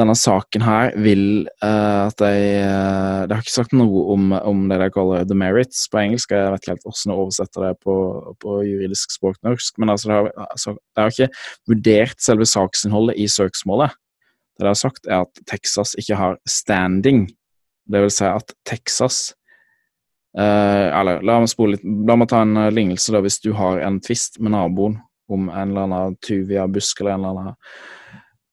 denne 0.00 0.16
saken 0.18 0.64
her 0.64 0.94
vil 1.00 1.24
uh, 1.62 2.08
at 2.08 2.18
de 2.18 2.34
uh, 2.64 3.22
Det 3.28 3.36
har 3.36 3.42
ikke 3.44 3.54
sagt 3.54 3.74
noe 3.76 4.04
om, 4.14 4.30
om, 4.36 4.62
det 4.70 4.80
de 4.82 4.90
kaller 4.94 5.26
the 5.28 5.36
merits 5.36 5.84
på 5.92 6.00
engelsk. 6.02 6.32
Jeg 6.34 6.52
vet 6.52 6.62
ikke 6.64 6.74
helt 6.74 6.86
hvordan 6.88 7.12
jeg 7.12 7.24
oversetter 7.24 7.66
det 7.66 7.72
på, 7.84 7.96
på 8.42 8.60
juridisk 8.66 9.16
språknorsk. 9.16 9.76
Men 9.78 9.94
altså, 9.94 10.10
de, 10.10 10.16
har, 10.16 10.30
altså, 10.48 10.76
de 10.76 11.04
har 11.04 11.12
ikke 11.14 11.30
vurdert 11.70 12.24
selve 12.24 12.48
saksinnholdet 12.48 13.20
i 13.20 13.28
søksmålet. 13.30 13.94
Det 14.56 14.66
de 14.66 14.72
har 14.72 14.80
sagt, 14.80 15.06
er 15.06 15.22
at 15.24 15.44
Texas 15.48 15.94
ikke 16.00 16.18
har 16.20 16.40
standing 16.48 17.28
det 17.90 18.02
vil 18.04 18.12
si 18.14 18.26
at 18.28 18.52
Texas 18.68 19.20
uh, 20.38 20.88
Eller 21.00 21.22
la 21.26 21.40
meg, 21.42 21.50
spole 21.50 21.76
litt, 21.76 21.86
la 22.06 22.16
meg 22.18 22.30
ta 22.30 22.44
en 22.44 22.68
lignelse. 22.74 23.12
da, 23.14 23.22
Hvis 23.24 23.40
du 23.42 23.52
har 23.58 23.82
en 23.84 24.00
tvist 24.04 24.40
med 24.40 24.54
naboen 24.54 25.00
om 25.30 25.48
en 25.48 25.72
eller 25.72 25.86
annen 25.86 26.20
tuvia 26.26 26.66
busk 26.70 27.00
eller 27.00 27.14
en 27.14 27.24
eller 27.24 27.42
annen 27.44 27.58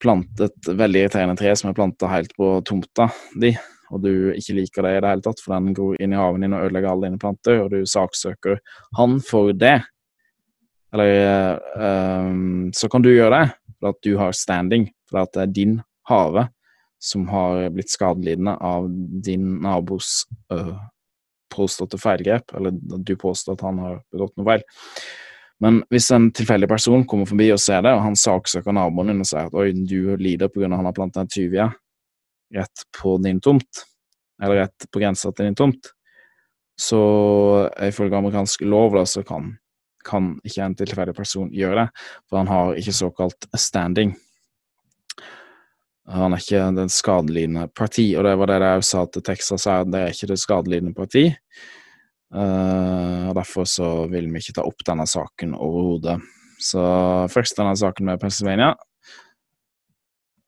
plantet 0.01 0.69
veldig 0.69 1.03
irriterende 1.03 1.37
tre 1.39 1.53
som 1.57 1.71
er 1.71 1.77
planta 1.77 2.09
helt 2.11 2.33
på 2.37 2.57
tomta 2.67 3.09
di, 3.41 3.53
og 3.91 4.03
du 4.03 4.11
ikke 4.35 4.57
liker 4.57 4.85
det 4.85 4.95
i 4.95 5.03
det 5.03 5.11
hele 5.13 5.25
tatt, 5.25 5.43
for 5.43 5.55
den 5.55 5.75
gror 5.77 5.97
inn 6.01 6.13
i 6.13 6.19
haven 6.19 6.43
din 6.43 6.55
og 6.55 6.65
ødelegger 6.67 6.91
alle 6.91 7.09
dine 7.09 7.21
planter, 7.21 7.61
og 7.63 7.71
du 7.73 7.87
saksøker 7.87 8.59
han 8.99 9.17
for 9.23 9.53
det, 9.55 9.79
eller 10.95 11.59
um, 12.29 12.69
Så 12.73 12.89
kan 12.89 13.03
du 13.03 13.09
gjøre 13.11 13.41
det, 13.41 13.47
for 13.79 13.91
at 13.91 13.97
du 14.03 14.13
har 14.17 14.31
standing, 14.31 14.87
for 15.09 15.25
at 15.25 15.33
det 15.35 15.41
er 15.43 15.55
din 15.55 15.73
hage, 16.07 16.47
som 16.99 17.27
har 17.29 17.67
blitt 17.75 17.91
skadelidende 17.93 18.55
av 18.63 18.87
din 19.23 19.59
nabos 19.61 20.23
uh, 20.53 20.73
påståtte 21.53 21.99
feilgrep, 22.01 22.55
eller 22.57 22.73
du 22.79 23.15
påstår 23.19 23.57
at 23.57 23.65
han 23.67 23.81
har 23.83 23.99
begått 24.13 24.35
noe 24.37 24.47
feil. 24.47 24.65
Men 25.63 25.81
hvis 25.89 26.11
en 26.13 26.29
tilfeldig 26.35 26.69
person 26.69 27.05
kommer 27.09 27.25
forbi 27.29 27.49
og 27.53 27.61
ser 27.61 27.81
det, 27.85 27.93
og 27.95 28.03
han 28.05 28.17
saksøker 28.19 28.75
naboen 28.77 29.11
din 29.11 29.23
og 29.23 29.29
sier 29.29 29.49
at 29.49 29.57
oi, 29.57 29.71
du 29.73 30.13
lider 30.21 30.51
pga. 30.53 30.69
han 30.69 30.85
har 30.85 30.95
planta 30.95 31.23
en 31.23 31.31
tyvia 31.31 31.71
rett 32.53 32.83
på 33.01 33.17
din 33.23 33.41
tomt, 33.43 33.85
eller 34.43 34.63
rett 34.63 34.85
på 34.91 35.01
grensa 35.01 35.31
til 35.31 35.49
din 35.49 35.57
tomt, 35.57 35.89
så 36.79 37.01
ifølge 37.81 38.17
amerikansk 38.17 38.61
lov 38.61 38.95
da, 38.95 39.03
så 39.09 39.23
kan, 39.25 39.49
kan 40.05 40.35
ikke 40.45 40.63
en 40.63 40.77
tilfeldig 40.77 41.15
person 41.17 41.49
gjøre 41.51 41.81
det, 41.81 42.05
for 42.29 42.39
han 42.39 42.51
har 42.51 42.77
ikke 42.77 42.95
såkalt 42.95 43.49
standing. 43.57 44.13
Han 46.07 46.31
er 46.31 46.39
ikke 46.39 46.69
den 46.77 46.93
skadelidende 46.93 47.65
parti, 47.75 48.13
og 48.15 48.23
det 48.23 48.37
var 48.39 48.53
det 48.53 48.61
jeg 48.63 48.87
sa 48.87 49.03
til 49.11 49.25
Texas, 49.25 49.65
her, 49.67 49.89
det 49.89 50.03
er 50.03 50.13
ikke 50.13 50.31
det 50.31 50.39
skadelidende 50.39 50.95
parti. 50.95 51.25
Uh, 52.33 53.29
og 53.29 53.37
Derfor 53.37 53.67
så 53.69 53.87
vil 54.11 54.27
vi 54.31 54.41
ikke 54.41 54.57
ta 54.57 54.65
opp 54.67 54.83
denne 54.87 55.07
saken 55.07 55.55
overhodet. 55.55 56.17
Så 56.59 56.81
først 57.31 57.57
denne 57.59 57.75
saken 57.77 58.09
med 58.09 58.21
Pennsylvania. 58.21 58.73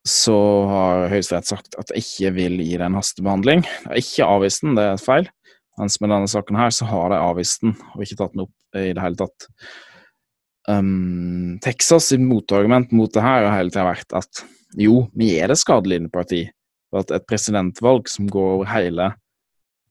Så 0.08 0.36
har 0.70 1.10
Høyesterett 1.12 1.50
sagt 1.50 1.76
at 1.78 1.92
det 1.92 2.02
ikke 2.02 2.32
vil 2.38 2.58
gi 2.64 2.78
det 2.80 2.88
en 2.88 2.98
hastebehandling. 2.98 3.62
Det 3.64 3.92
er 3.94 4.02
ikke 4.02 4.30
avvist 4.30 4.66
den, 4.66 4.78
det 4.80 4.88
er 4.88 5.04
feil. 5.04 5.30
Mens 5.80 6.00
med 6.02 6.12
denne 6.12 6.28
saken 6.28 6.58
her 6.60 6.74
så 6.76 6.88
har 6.90 7.14
de 7.14 7.20
avvist 7.22 7.64
den, 7.64 7.76
og 7.94 8.04
ikke 8.04 8.18
tatt 8.20 8.36
den 8.36 8.44
opp 8.48 8.80
i 8.80 8.90
det 8.96 9.04
hele 9.04 9.20
tatt. 9.20 9.50
Um, 10.70 11.58
Texas' 11.64 12.12
sitt 12.12 12.22
motargument 12.22 12.92
mot 12.94 13.12
det 13.14 13.24
her 13.24 13.48
har 13.48 13.56
hele 13.58 13.72
tida 13.74 13.88
vært 13.88 14.18
at 14.18 14.44
jo, 14.78 15.08
vi 15.18 15.32
er 15.40 15.50
det 15.50 15.58
skadelidende 15.58 16.12
parti. 16.14 16.44
For 16.90 17.04
at 17.04 17.14
et 17.16 17.26
presidentvalg 17.30 18.10
som 18.12 18.28
går 18.30 18.56
over 18.58 18.70
hele 18.70 19.12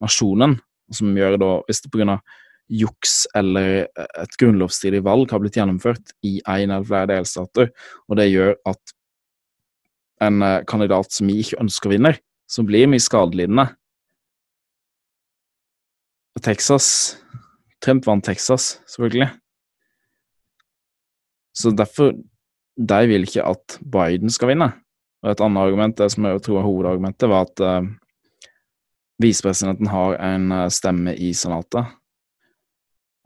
nasjonen, 0.03 0.59
som 0.95 1.17
gjør 1.17 1.39
da, 1.41 1.51
hvis 1.69 1.83
det 1.85 1.93
pga. 1.95 2.21
juks 2.69 3.23
eller 3.39 3.87
et 3.97 4.35
grunnlovsstridig 4.37 5.01
valg 5.01 5.31
har 5.33 5.41
blitt 5.41 5.57
gjennomført 5.57 6.11
i 6.21 6.35
en 6.45 6.71
eller 6.71 6.85
flere 6.85 7.09
delstater, 7.09 7.71
og 8.09 8.19
det 8.21 8.29
gjør 8.29 8.55
at 8.69 8.93
en 10.21 10.43
eh, 10.43 10.65
kandidat 10.69 11.13
som 11.15 11.31
vi 11.31 11.39
ikke 11.41 11.61
ønsker 11.63 11.95
vinner, 11.95 12.19
så 12.49 12.65
blir 12.67 12.91
vi 12.93 13.01
skadelidende. 13.01 13.71
Texas 16.43 17.17
Trump 17.83 18.07
vant 18.07 18.25
Texas, 18.25 18.81
selvfølgelig. 18.91 19.29
Så 21.55 21.71
derfor 21.75 22.13
de 22.79 22.99
vil 23.11 23.27
ikke 23.27 23.47
at 23.47 23.79
Biden 23.83 24.31
skal 24.31 24.53
vinne. 24.53 24.73
Og 25.23 25.31
Et 25.33 25.41
annet 25.43 25.61
argument, 25.61 25.99
det 25.99 26.13
som 26.13 26.27
jeg 26.27 26.43
tror 26.43 26.61
er 26.61 26.67
hovedargumentet, 26.67 27.29
var 27.29 27.47
at 27.47 27.61
uh, 27.61 27.89
visepresidenten 29.23 29.91
har 29.93 30.19
en 30.23 30.53
uh, 30.53 30.67
stemme 30.73 31.15
i 31.15 31.33
Senatet. 31.35 31.95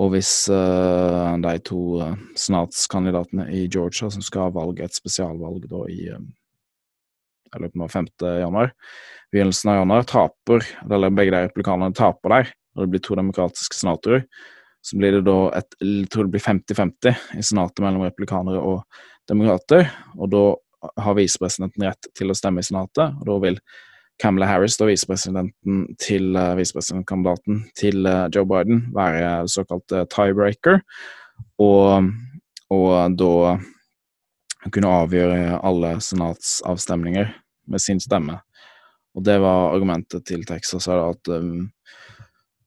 Og 0.03 0.15
hvis 0.15 0.33
uh, 0.51 1.39
de 1.43 1.57
to 1.67 1.83
uh, 2.01 2.15
senatskandidatene 2.39 3.49
i 3.55 3.67
Georgia 3.67 4.11
som 4.11 4.25
skal 4.25 4.49
ha 4.49 4.55
valg, 4.57 4.81
et 4.81 4.97
spesialvalg 4.97 5.69
da 5.71 5.85
i 5.93 6.07
jeg 7.53 7.61
lurer 7.61 7.73
på 7.77 7.87
5. 7.93 8.07
januar, 8.41 8.71
begynnelsen 9.33 9.69
av 9.69 9.83
januar, 9.83 10.07
taper, 10.09 10.65
eller 10.89 11.13
begge 11.13 11.35
de 11.35 11.43
replikanerne 11.45 11.93
taper 11.93 12.33
der, 12.33 12.53
og 12.73 12.85
det 12.87 12.93
blir 12.95 13.03
to 13.05 13.17
demokratiske 13.19 13.77
senatorer, 13.77 14.25
så 14.81 14.97
blir 14.97 15.19
det 15.19 15.27
da 15.27 15.37
et, 15.59 15.77
jeg 15.85 16.09
tror 16.09 16.27
det 16.27 16.33
blir 16.33 16.47
50-50 16.47 17.37
i 17.37 17.45
senatet 17.45 17.85
mellom 17.85 18.07
replikanere 18.07 18.63
og 18.65 18.81
demokrater, 19.29 19.91
og 20.17 20.33
da 20.33 20.45
har 21.05 21.19
visepresidenten 21.19 21.87
rett 21.87 22.09
til 22.19 22.33
å 22.33 22.37
stemme 22.37 22.63
i 22.63 22.67
Senatet, 22.67 23.15
og 23.21 23.29
da 23.29 23.37
vil 23.45 23.59
Camilla 24.23 24.47
Harris, 24.47 24.77
da 24.79 24.87
visepresidenten 24.87 25.83
til 25.99 26.37
uh, 26.39 26.53
visepresidentkandidaten 26.55 27.65
til 27.79 28.07
uh, 28.07 28.29
Joe 28.31 28.47
Biden, 28.47 28.85
være 28.95 29.49
såkalt 29.51 29.91
uh, 29.91 30.05
tiebreaker, 30.13 30.79
og, 31.59 32.07
og 32.71 33.17
da 33.19 33.57
kunne 34.71 34.93
avgjøre 35.03 35.59
alle 35.67 35.97
senatsavstemninger 36.07 37.33
med 37.67 37.83
sin 37.83 37.99
stemme. 38.03 38.39
Og 39.19 39.25
det 39.27 39.41
var 39.43 39.73
argumentet 39.75 40.23
til 40.31 40.47
Texas, 40.47 40.87
at 40.89 41.33
um, 41.35 41.71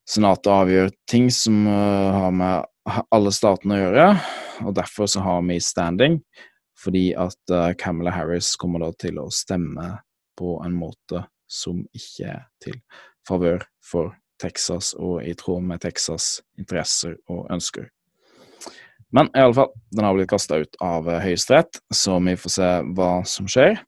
Senatet 0.06 0.52
avgjør 0.52 0.92
ting 1.10 1.24
som 1.34 1.64
har 1.66 2.30
med 2.30 2.92
alle 3.10 3.32
statene 3.34 3.74
å 3.74 3.80
gjøre, 3.80 4.04
og 4.62 4.76
derfor 4.76 5.08
så 5.10 5.24
har 5.24 5.40
vi 5.48 5.56
standing 5.58 6.20
fordi 6.78 7.08
at 7.18 7.54
Camilla 7.80 8.12
Harris 8.14 8.52
kommer 8.60 8.84
da 8.84 8.92
til 9.02 9.18
å 9.18 9.24
stemme 9.34 9.88
på 10.38 10.52
en 10.62 10.76
måte 10.78 11.24
som 11.48 11.84
ikke 11.94 12.30
er 12.36 12.46
til 12.62 12.80
favør 13.28 13.64
for 13.84 14.14
Texas 14.40 14.92
og 14.98 15.24
i 15.24 15.34
tråd 15.34 15.64
med 15.64 15.84
Texas' 15.84 16.40
interesser 16.58 17.16
og 17.28 17.46
ønsker. 17.52 17.88
Men 19.14 19.30
i 19.32 19.40
alle 19.40 19.54
fall, 19.54 19.70
den 19.94 20.04
har 20.04 20.16
blitt 20.16 20.30
kasta 20.30 20.58
ut 20.60 20.78
av 20.82 21.06
Høyesterett, 21.22 21.78
så 21.94 22.18
vi 22.20 22.34
får 22.36 22.54
se 22.56 22.70
hva 22.96 23.10
som 23.28 23.48
skjer. 23.50 23.78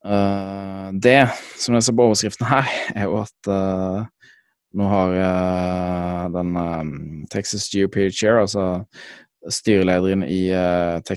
Uh, 0.00 0.92
det 0.96 1.28
som 1.60 1.76
jeg 1.76 1.84
ser 1.84 1.96
på 1.96 2.06
overskriften 2.08 2.48
her, 2.48 2.68
er 2.94 3.08
jo 3.08 3.18
at 3.20 3.50
uh, 3.50 4.04
nå 4.76 4.86
har 4.92 5.16
uh, 5.16 6.28
den 6.36 6.54
um, 6.56 6.94
Texas 7.32 7.66
GOP 7.72 7.98
chair, 8.12 8.40
altså 8.44 8.84
styrelederen 9.48 10.22
i 10.28 10.50
det 10.52 11.16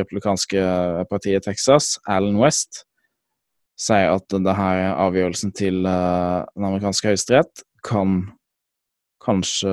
republikanske 0.00 0.60
partiet 1.10 1.44
Texas, 1.44 1.98
Alan 2.08 2.38
West, 2.40 2.86
sier 3.76 4.14
at 4.14 4.26
denne 4.32 4.52
avgjørelsen 4.52 5.52
til 5.56 5.82
uh, 5.84 6.44
den 6.56 6.68
amerikanske 6.68 7.12
høyesterett 7.12 7.64
kan 7.86 8.22
kanskje 9.24 9.72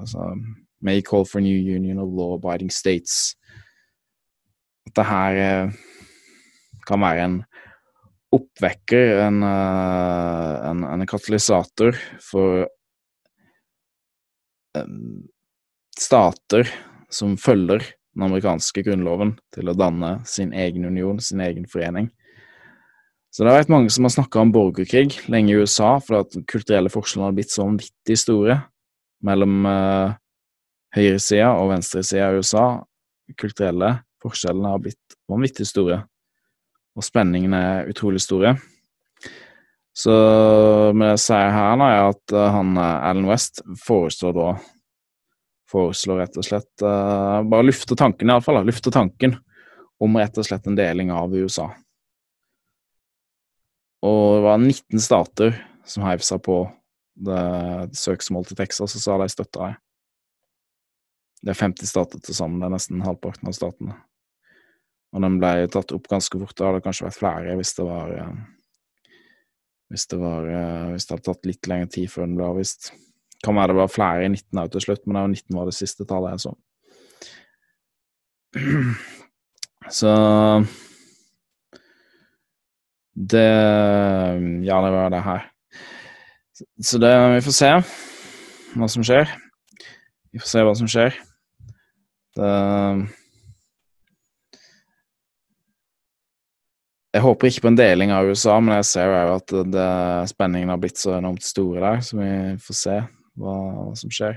altså, 0.00 0.30
May 0.84 1.02
call 1.02 1.26
for 1.26 1.40
new 1.40 1.56
union 1.56 1.98
of 1.98 2.12
law-abiding 2.14 2.70
states. 2.70 3.34
At 4.86 4.94
det 4.98 5.06
her 5.08 5.70
kan 6.86 7.02
være 7.02 7.24
en 7.24 7.38
oppvekker, 8.36 9.16
en, 9.24 9.40
en, 9.42 10.84
en 10.84 11.06
katalysator 11.08 11.96
for 12.22 12.68
stater 15.98 16.68
som 17.10 17.36
følger 17.40 17.82
den 18.16 18.26
amerikanske 18.26 18.82
grunnloven 18.86 19.34
til 19.54 19.70
å 19.70 19.76
danne 19.76 20.18
sin 20.28 20.52
egen 20.56 20.86
union, 20.88 21.20
sin 21.20 21.42
egen 21.44 21.66
forening. 21.70 22.10
Så 23.32 23.44
det 23.44 23.52
har 23.52 23.60
vært 23.60 23.72
mange 23.72 23.92
som 23.92 24.06
har 24.06 24.14
snakka 24.14 24.40
om 24.40 24.52
borgerkrig 24.54 25.18
lenge 25.32 25.52
i 25.52 25.58
USA, 25.60 25.96
fordi 26.00 26.22
at 26.24 26.48
kulturelle 26.48 26.92
forskjeller 26.92 27.28
har 27.28 27.36
blitt 27.36 27.52
så 27.52 27.66
vanvittig 27.66 28.16
store 28.20 28.60
mellom 29.26 29.66
uh, 29.68 30.14
høyresida 30.96 31.50
og 31.58 31.72
venstresida 31.74 32.30
i 32.30 32.40
USA. 32.40 32.66
Kulturelle 33.36 33.90
forskjellene 34.24 34.72
har 34.72 34.80
blitt 34.84 35.18
vanvittig 35.28 35.66
store, 35.68 36.00
og 36.96 37.04
spenningene 37.04 37.60
er 37.74 37.92
utrolig 37.92 38.22
store. 38.24 38.54
Så 39.96 40.12
med 40.92 41.06
det 41.06 41.14
jeg 41.14 41.24
sier 41.26 41.52
her, 41.54 41.76
nå, 41.80 41.86
er 41.88 42.10
at 42.10 42.36
uh, 42.36 42.48
han 42.52 42.74
uh, 42.76 43.08
Alan 43.10 43.28
West 43.28 43.62
foreslår 43.84 44.34
da 44.36 44.48
foreslår 45.70 46.20
rett 46.22 46.36
og 46.38 46.46
slett 46.46 46.84
uh, 46.84 47.42
Bare 47.48 47.66
lufte 47.66 47.96
tanken, 47.98 48.30
iallfall. 48.30 48.60
Lufte 48.66 48.92
tanken 48.94 49.38
om 50.02 50.18
rett 50.20 50.36
og 50.38 50.46
slett 50.46 50.68
en 50.68 50.76
deling 50.78 51.10
av 51.14 51.32
USA. 51.34 51.70
Og 54.06 54.22
det 54.36 54.42
var 54.44 54.60
19 54.62 55.02
stater 55.02 55.56
som 55.86 56.04
heiv 56.06 56.22
seg 56.24 56.42
på 56.46 56.60
det, 57.26 57.96
søksmålet 57.96 58.52
til 58.52 58.58
Texas, 58.60 58.96
og 58.96 59.02
så 59.02 59.14
har 59.14 59.22
de 59.22 59.32
støtta 59.32 59.70
det. 59.70 59.76
Det 61.46 61.52
er 61.52 61.62
50 61.62 61.90
stater 61.90 62.20
til 62.22 62.36
sammen, 62.36 62.60
det 62.60 62.68
er 62.68 62.74
nesten 62.74 63.04
halvparten 63.04 63.48
av 63.50 63.56
statene. 63.56 63.96
Og 65.14 65.22
den 65.22 65.38
ble 65.40 65.68
tatt 65.72 65.94
opp 65.94 66.08
ganske 66.10 66.38
fort. 66.40 66.54
Det 66.58 66.66
hadde 66.66 66.84
kanskje 66.84 67.06
vært 67.06 67.18
flere 67.20 67.56
hvis 67.58 67.74
det 67.76 67.86
var 67.86 68.12
uh, 68.12 68.38
hvis 69.92 70.06
det, 70.10 70.18
var, 70.18 70.48
uh, 70.50 70.88
hvis 70.92 71.06
det 71.06 71.14
hadde 71.14 71.26
tatt 71.28 71.48
litt 71.48 71.68
lengre 71.70 71.90
tid 71.94 72.10
før 72.12 72.26
den 72.26 72.34
ble 72.38 72.48
avvist. 72.50 72.90
Kan 73.44 73.56
være 73.56 73.72
det 73.72 73.78
var 73.78 73.92
flere 73.92 74.26
i 74.26 74.32
19 74.32 74.62
òg 74.64 74.72
til 74.74 74.84
slutt, 74.88 75.04
men 75.06 75.14
det 75.14 75.22
var 75.22 75.32
19 75.36 75.60
var 75.60 75.70
det 75.70 75.76
siste 75.76 76.08
tallet 76.08 76.34
jeg 76.34 76.44
så. 76.46 76.56
Så 79.96 80.12
Det 83.16 83.48
Ja, 84.66 84.80
det 84.84 84.92
var 84.92 85.10
det 85.10 85.22
her. 85.24 85.50
Så 86.82 86.98
det 86.98 87.12
Vi 87.34 87.40
får 87.40 87.52
se 87.52 87.72
hva 88.76 88.88
som 88.92 89.04
skjer. 89.04 89.30
Vi 90.32 90.40
får 90.40 90.50
se 90.50 90.64
hva 90.64 90.74
som 90.76 90.88
skjer. 90.90 91.16
Det 92.36 92.50
Jeg 97.16 97.24
håper 97.24 97.48
ikke 97.48 97.62
på 97.64 97.70
en 97.72 97.78
deling 97.78 98.10
av 98.12 98.28
USA, 98.28 98.58
men 98.60 98.76
jeg 98.76 98.88
ser 98.90 99.06
jo 99.08 99.36
at 99.38 99.52
det, 99.72 99.84
spenningen 100.28 100.68
har 100.68 100.80
blitt 100.82 100.98
så 101.00 101.14
enormt 101.16 101.46
store 101.46 101.80
der, 101.80 102.02
så 102.04 102.18
vi 102.18 102.32
får 102.60 102.76
se 102.76 102.96
hva, 103.40 103.54
hva 103.86 103.94
som 103.96 104.12
skjer. 104.12 104.36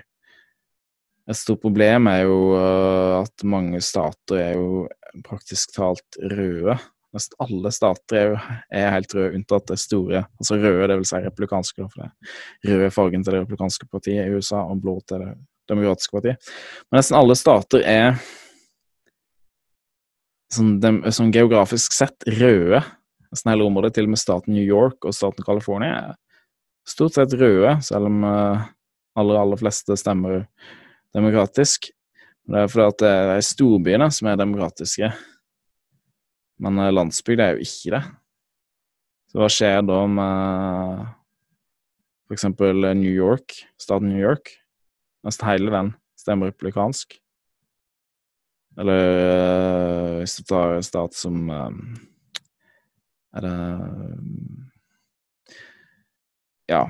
Et 1.28 1.38
stort 1.38 1.60
problem 1.60 2.08
er 2.08 2.22
jo 2.24 2.38
uh, 2.56 3.20
at 3.20 3.44
mange 3.44 3.82
stater 3.84 4.40
er 4.40 4.56
jo 4.56 4.86
praktisk 5.28 5.76
talt 5.76 6.22
røde. 6.24 6.78
Nesten 7.16 7.40
alle 7.42 7.72
stater 7.74 8.18
er, 8.20 8.28
jo, 8.30 8.90
helt 8.94 9.14
røde, 9.18 9.32
unntatt 9.40 9.72
det 9.72 9.80
store, 9.82 10.24
altså 10.38 10.60
røde, 10.60 10.90
det 10.92 10.98
vil 11.00 11.08
si 11.10 11.22
republikanske, 11.24 11.88
for 11.90 12.04
det 12.06 12.70
røde 12.70 12.92
fargen 12.94 13.24
til 13.26 13.34
det 13.34 13.42
republikanske 13.42 13.88
partiet 13.90 14.28
i 14.28 14.36
USA, 14.36 14.62
og 14.62 14.84
blå 14.84 15.00
til 15.10 15.24
det 15.24 15.32
demokratiske 15.72 16.14
partiet. 16.14 16.52
Men 16.90 17.02
nesten 17.02 17.18
alle 17.18 17.38
stater 17.40 17.82
er 17.82 18.20
sånn, 20.54 20.76
dem, 20.84 21.02
sånn 21.10 21.34
geografisk 21.34 21.98
sett 21.98 22.30
røde. 22.40 22.84
Nesten 23.30 23.54
hele 23.54 23.66
området, 23.66 23.96
til 23.98 24.10
og 24.10 24.14
med 24.14 24.22
staten 24.22 24.54
New 24.54 24.66
York 24.66 25.06
og 25.06 25.16
staten 25.18 25.46
California, 25.46 26.12
er 26.12 26.90
stort 26.90 27.18
sett 27.18 27.34
røde, 27.42 27.76
selv 27.86 28.10
om 28.10 28.22
uh, 28.26 28.70
aller, 29.18 29.42
aller 29.42 29.62
fleste 29.62 29.98
stemmer 29.98 30.44
demokratisk. 31.16 31.90
Det 32.50 32.64
er 32.64 32.70
fordi 32.70 32.86
at 32.86 33.02
det 33.02 33.12
er 33.36 33.46
storbyene 33.46 34.10
som 34.14 34.30
er 34.30 34.40
demokratiske. 34.40 35.12
Men 36.64 36.80
uh, 36.82 36.92
landsbygd 36.94 37.44
er 37.44 37.56
jo 37.56 37.66
ikke 37.66 37.94
det. 37.96 38.04
Så 39.30 39.40
hva 39.40 39.50
skjer 39.54 39.82
da 39.86 40.00
med 40.10 41.08
for 42.30 42.38
eksempel 42.38 42.86
New 42.98 43.14
York, 43.14 43.56
staten 43.82 44.12
New 44.12 44.22
York? 44.22 44.52
Nesten 45.26 45.50
hele 45.50 45.74
den 45.74 45.94
stemmer 46.20 46.52
republikansk. 46.52 47.18
Eller 48.80 49.04
uh, 49.20 50.18
hvis 50.22 50.38
du 50.40 50.44
tar 50.48 50.78
en 50.78 50.86
stat 50.86 51.16
som 51.18 51.50
Er 51.50 53.46
det 53.46 53.56
Ja, 56.70 56.84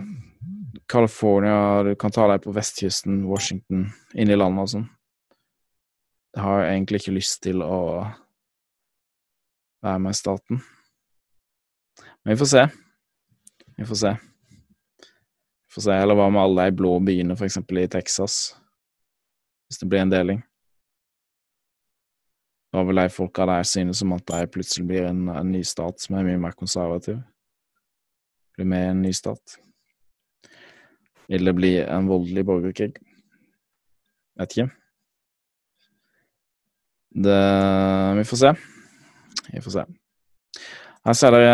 California, 0.89 1.83
du 1.83 1.95
kan 1.95 2.11
ta 2.11 2.25
deg 2.31 2.41
på 2.43 2.53
vestkysten, 2.55 3.21
Washington, 3.29 3.85
inn 4.17 4.31
i 4.31 4.37
landet 4.37 4.65
og 4.65 4.71
sånn. 4.73 4.87
Det 6.33 6.43
har 6.43 6.63
jeg 6.63 6.73
egentlig 6.73 7.01
ikke 7.01 7.15
lyst 7.15 7.39
til 7.45 7.63
å 7.65 7.79
være 9.83 9.99
med 9.99 10.15
i 10.15 10.19
staten. 10.19 10.61
Men 12.23 12.33
vi 12.33 12.39
får 12.39 12.51
se. 12.51 12.65
Vi 13.77 13.85
får 13.85 13.95
se. 13.95 14.11
Vi 15.67 15.73
får 15.75 15.85
se. 15.85 15.95
Eller 15.95 16.17
hva 16.19 16.29
med 16.29 16.41
alle 16.41 16.67
de 16.67 16.77
blå 16.81 16.97
byene, 16.99 17.37
eksempel 17.47 17.83
i 17.83 17.87
Texas? 17.91 18.39
Hvis 19.67 19.81
det 19.81 19.89
blir 19.89 20.03
en 20.03 20.13
deling. 20.13 20.41
Hva 22.69 22.83
vil 22.85 23.01
de 23.01 23.09
folka 23.09 23.47
der 23.49 23.65
synes 23.65 24.03
om 24.05 24.13
at 24.13 24.27
de 24.29 24.47
plutselig 24.53 24.85
blir 24.89 25.07
en, 25.07 25.27
en 25.33 25.51
ny 25.51 25.63
stat 25.65 26.01
som 26.01 26.17
er 26.17 26.27
mye 26.27 26.41
mer 26.41 26.57
konservativ? 26.57 27.21
Blir 28.57 28.69
med 28.69 28.85
i 28.85 28.91
en 28.93 29.01
ny 29.05 29.13
stat? 29.15 29.57
Det 31.29 31.53
bli 31.55 31.75
en 31.81 32.09
voldelig 32.09 32.43
borgerkrig? 32.45 32.91
Vet 34.39 34.57
ikke. 34.57 34.69
Det 37.09 37.39
Vi 38.17 38.23
får 38.23 38.37
se. 38.37 38.53
Vi 39.53 39.61
får 39.61 39.71
se. 39.71 39.85
Her 41.05 41.15
ser 41.15 41.31
dere 41.31 41.53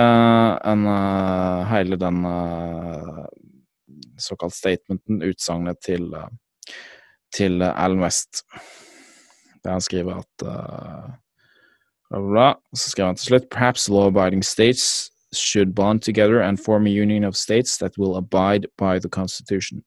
en, 0.71 0.87
uh, 0.89 1.65
hele 1.69 1.99
den 2.01 2.25
uh, 2.25 3.25
såkalt 4.19 4.53
statementen, 4.53 5.21
utsagnet 5.23 5.79
til, 5.85 6.09
uh, 6.13 6.27
til 7.33 7.61
Alan 7.61 8.01
West. 8.01 8.43
Der 9.63 9.71
han 9.71 9.81
skriver 9.81 10.15
at 10.15 10.31
bla, 12.09 12.19
bla, 12.19 12.29
bla. 12.31 12.53
Så 12.73 12.89
skriver 12.89 13.07
han 13.07 13.15
til 13.15 13.25
slutt 13.25 13.49
Perhaps 13.51 13.89
law-abiding 13.89 14.43
states 14.43 15.11
should 15.33 15.75
bond 15.75 16.01
together 16.01 16.41
and 16.41 16.57
form 16.57 16.87
a 16.87 16.89
union 16.89 17.23
of 17.23 17.35
states 17.35 17.77
that 17.77 17.97
will 17.97 18.15
abide 18.15 18.67
by 18.77 18.99
the 18.99 19.09
Constitution. 19.09 19.83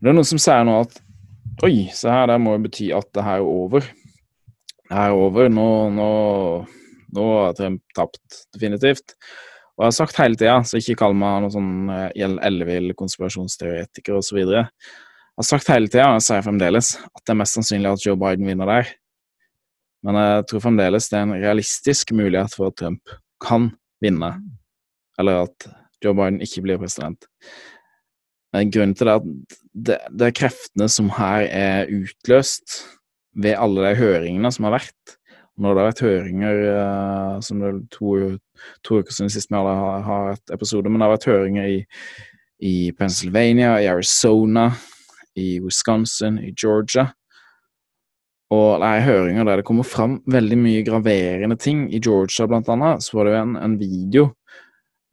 Det 0.00 0.10
er 0.10 0.16
noen 0.18 0.26
som 0.28 0.40
sier 0.42 0.64
nå 0.68 0.80
at 0.84 0.98
Oi, 1.62 1.86
se 1.94 2.10
her, 2.10 2.26
det 2.26 2.40
må 2.42 2.56
jo 2.56 2.64
bety 2.64 2.88
at 2.96 3.06
det 3.14 3.22
her 3.22 3.38
er 3.38 3.46
over. 3.46 3.84
Det 3.84 4.96
her 4.96 5.12
er 5.12 5.18
over. 5.18 5.50
Nå, 5.52 5.66
nå, 5.94 6.08
nå 7.14 7.26
har 7.38 7.54
Trump 7.58 7.82
tapt, 7.94 8.40
definitivt. 8.56 9.14
Og 9.74 9.84
jeg 9.84 9.90
har 9.92 9.94
sagt 9.96 10.18
hele 10.18 10.38
tida, 10.38 10.56
så 10.66 10.78
ikke 10.80 10.96
kall 10.98 11.14
meg 11.18 11.44
noen 11.44 11.54
sånn 11.54 11.92
eh, 11.94 12.26
ellevill 12.46 12.90
konspirasjonsteoretiker 12.98 14.18
osv. 14.18 14.40
Jeg 14.42 14.66
har 14.66 15.46
sagt 15.46 15.70
hele 15.70 15.90
tida, 15.90 16.08
og 16.10 16.18
jeg 16.18 16.26
sier 16.28 16.44
fremdeles, 16.46 16.90
at 17.06 17.22
det 17.22 17.34
er 17.34 17.40
mest 17.40 17.58
sannsynlig 17.58 17.90
at 17.90 18.06
Joe 18.06 18.18
Biden 18.18 18.50
vinner 18.50 18.70
der. 18.70 18.90
Men 20.04 20.18
jeg 20.20 20.46
tror 20.50 20.62
fremdeles 20.66 21.08
det 21.10 21.18
er 21.18 21.26
en 21.26 21.38
realistisk 21.38 22.12
mulighet 22.14 22.54
for 22.54 22.70
at 22.70 22.78
Trump 22.82 23.14
kan 23.42 23.70
vinne, 24.04 24.34
eller 25.18 25.46
at 25.46 25.68
Joe 26.04 26.14
Biden 26.18 26.42
ikke 26.44 26.66
blir 26.66 26.82
president. 26.82 27.26
Grunnen 28.54 28.94
til 28.94 29.08
det 29.08 29.14
er 29.14 29.20
at 29.20 29.56
det, 29.74 29.98
det 30.14 30.26
er 30.28 30.36
kreftene 30.38 30.86
som 30.90 31.10
her 31.16 31.48
er 31.48 31.90
utløst 31.90 32.84
ved 33.34 33.58
alle 33.58 33.88
de 33.88 33.98
høringene 33.98 34.52
som 34.54 34.68
har 34.68 34.76
vært. 34.76 35.16
Når 35.58 35.74
det 35.74 35.82
har 35.82 35.88
vært 35.88 36.04
høringer 36.04 36.60
uh, 36.74 37.40
som 37.42 37.60
det 37.62 37.68
er 37.70 37.80
to, 37.94 38.14
to 38.86 39.00
uker 39.02 39.14
siden 39.14 39.30
sist 39.30 39.50
vi 39.50 39.58
har, 39.58 40.06
har 40.06 40.30
hatt 40.32 40.54
episode, 40.54 40.90
men 40.90 40.98
det 40.98 41.06
har 41.06 41.14
vært 41.14 41.28
høringer 41.30 41.68
i, 41.70 41.76
i 42.62 42.76
Pennsylvania, 42.98 43.76
i 43.82 43.90
Arizona, 43.90 44.68
i 45.38 45.58
Wisconsin, 45.62 46.40
i 46.42 46.50
Georgia. 46.54 47.08
Og 48.54 48.82
det 48.82 48.88
er 48.90 49.06
høringer 49.08 49.46
der 49.48 49.60
det 49.60 49.66
kommer 49.66 49.86
fram 49.86 50.20
veldig 50.30 50.58
mye 50.60 50.82
graverende 50.86 51.58
ting. 51.58 51.86
I 51.90 52.02
Georgia, 52.02 52.46
blant 52.50 52.70
annet, 52.70 53.02
så 53.02 53.18
var 53.18 53.26
det 53.26 53.34
jo 53.34 53.42
en, 53.42 53.56
en 53.58 53.78
video 53.80 54.28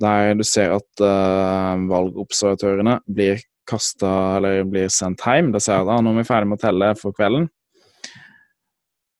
der 0.01 0.35
du 0.39 0.43
ser 0.47 0.75
at 0.75 1.03
uh, 1.03 1.79
valgobservatørene 1.89 2.99
blir 3.09 3.41
kasta 3.69 4.37
eller 4.37 4.63
blir 4.67 4.91
sendt 4.91 5.23
hjem. 5.25 5.51
Da 5.53 5.61
ser 5.63 5.85
de 5.85 5.95
at 5.95 6.03
nå 6.03 6.13
er 6.13 6.21
vi 6.21 6.27
ferdig 6.27 6.51
med 6.51 6.59
å 6.59 6.65
telle 6.65 6.93
for 6.99 7.15
kvelden. 7.15 7.49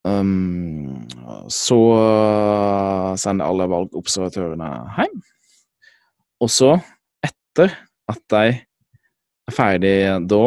Um, 0.02 1.06
så 1.54 1.78
sender 3.22 3.46
alle 3.46 3.70
valgobservatørene 3.70 4.72
hjem. 4.98 5.22
Og 6.42 6.50
så, 6.50 6.74
etter 7.22 7.76
at 8.10 8.22
de 8.34 8.44
er 8.50 9.54
ferdig 9.54 9.96
da 10.30 10.44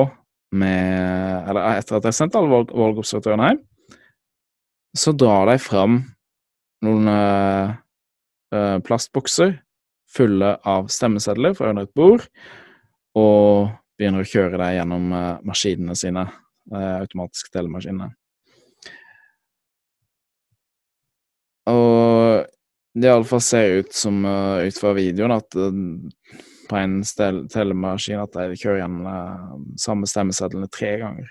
med 0.54 1.48
Eller 1.50 1.80
etter 1.80 1.96
at 1.96 2.04
de 2.04 2.10
har 2.12 2.14
sendt 2.14 2.36
alle 2.38 2.50
valg, 2.50 2.68
valgobservatørene 2.70 3.48
hjem, 3.48 3.62
så 4.94 5.10
drar 5.18 5.48
de 5.50 5.56
fram 5.58 5.96
noen 6.86 7.08
uh, 7.10 8.78
plastbokser 8.86 9.56
fulle 10.10 10.54
av 10.68 10.90
stemmesedler 10.92 11.54
fra 11.56 11.72
under 11.72 11.88
et 11.88 11.94
bord, 11.96 12.26
og 13.18 13.70
begynner 13.98 14.24
å 14.24 14.28
kjøre 14.28 14.58
deg 14.58 14.78
gjennom 14.78 15.12
uh, 15.14 15.38
maskinene 15.46 15.96
sine, 15.98 16.26
automatiske 16.74 17.52
telemaskinene. 17.52 18.08
Og 21.68 22.46
det 22.96 23.10
iallfall 23.10 23.42
ser 23.44 23.80
ut 23.82 23.92
som, 23.96 24.22
ut 24.24 24.78
fra 24.80 24.94
videoen, 24.96 25.34
at 25.36 25.56
på 26.68 26.78
en 26.80 26.98
telemaskin 27.52 28.22
at 28.22 28.36
de 28.36 28.56
kjører 28.56 28.80
gjennom 28.80 29.66
samme 29.80 30.08
stemmesedlene 30.08 30.70
tre 30.72 30.94
ganger. 31.02 31.28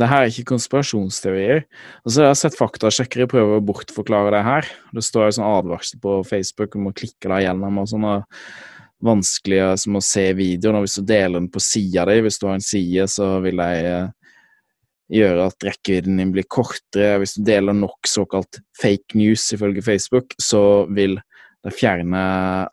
Det 0.00 0.08
her 0.10 0.24
er 0.24 0.32
ikke 0.32 0.52
konspirasjonsteorier. 0.52 1.64
Altså, 2.04 2.22
jeg 2.22 2.30
har 2.30 2.38
sett 2.38 2.58
faktasjekkere 2.58 3.30
prøve 3.30 3.58
å 3.58 3.64
bortforklare 3.64 4.32
det 4.34 4.44
her. 4.46 4.70
Det 4.96 5.04
står 5.04 5.28
en 5.28 5.36
sånn 5.38 5.48
advarsel 5.48 6.00
på 6.02 6.20
Facebook 6.28 6.76
om 6.78 6.90
å 6.90 6.94
klikke 6.96 7.30
deg 7.32 7.46
gjennom 7.46 7.82
og 7.82 7.90
sånne 7.90 8.14
vanskelige 9.04 9.70
som 9.84 9.98
å 9.98 10.04
se 10.04 10.26
videoen. 10.38 10.78
Og 10.78 10.86
hvis 10.86 10.98
du 11.00 11.08
deler 11.08 11.38
den 11.38 11.50
på 11.52 11.62
sida 11.62 12.06
di, 12.08 12.20
hvis 12.24 12.40
du 12.40 12.48
har 12.48 12.58
en 12.58 12.64
side, 12.64 13.06
så 13.12 13.28
vil 13.44 13.60
de 13.60 13.92
uh, 13.92 14.38
gjøre 15.14 15.48
at 15.50 15.68
rekkevidden 15.68 16.20
din 16.20 16.32
blir 16.34 16.48
kortere. 16.48 17.18
Hvis 17.22 17.36
du 17.38 17.44
deler 17.46 17.76
nok 17.76 18.08
såkalt 18.08 18.60
fake 18.80 19.18
news 19.20 19.46
ifølge 19.54 19.84
Facebook, 19.84 20.36
så 20.40 20.84
vil 20.92 21.18
det 21.64 21.72
fjerne 21.76 22.24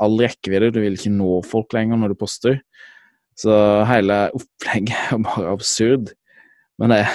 all 0.03 0.17
rekkevidde. 0.19 0.73
Du 0.75 0.81
vil 0.83 0.97
ikke 0.97 1.13
nå 1.13 1.41
folk 1.47 1.75
lenger 1.75 1.99
når 1.99 2.13
du 2.13 2.21
poster. 2.23 2.59
Så 3.39 3.53
hele 3.89 4.25
opplegget 4.37 5.13
er 5.15 5.23
bare 5.25 5.53
absurd. 5.55 6.11
Men 6.81 6.89
det, 6.95 7.05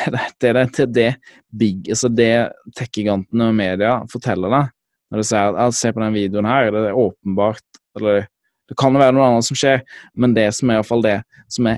det, 0.41 0.53
det, 0.55 0.87
det, 0.95 1.11
big, 1.51 1.91
altså 1.91 2.11
det 2.13 2.33
tech-gigantene 2.79 3.51
og 3.51 3.59
media 3.59 3.99
forteller 4.13 4.53
deg 4.53 4.73
når 5.07 5.23
du 5.23 5.27
sier 5.29 5.59
at 5.63 5.75
se 5.79 5.93
på 5.95 6.03
den 6.03 6.17
videoen 6.17 6.49
her, 6.51 6.73
det 6.75 6.89
er 6.89 6.99
åpenbart 6.99 7.83
eller 7.99 8.27
Det 8.67 8.75
kan 8.75 8.91
jo 8.91 8.99
være 8.99 9.15
noe 9.15 9.23
annet 9.23 9.47
som 9.47 9.55
skjer, 9.55 9.85
men 10.19 10.33
det 10.35 10.49
som 10.57 10.71
er 10.71 10.81
iallfall 10.81 11.05
det 11.05 11.21
som 11.55 11.69
er, 11.71 11.77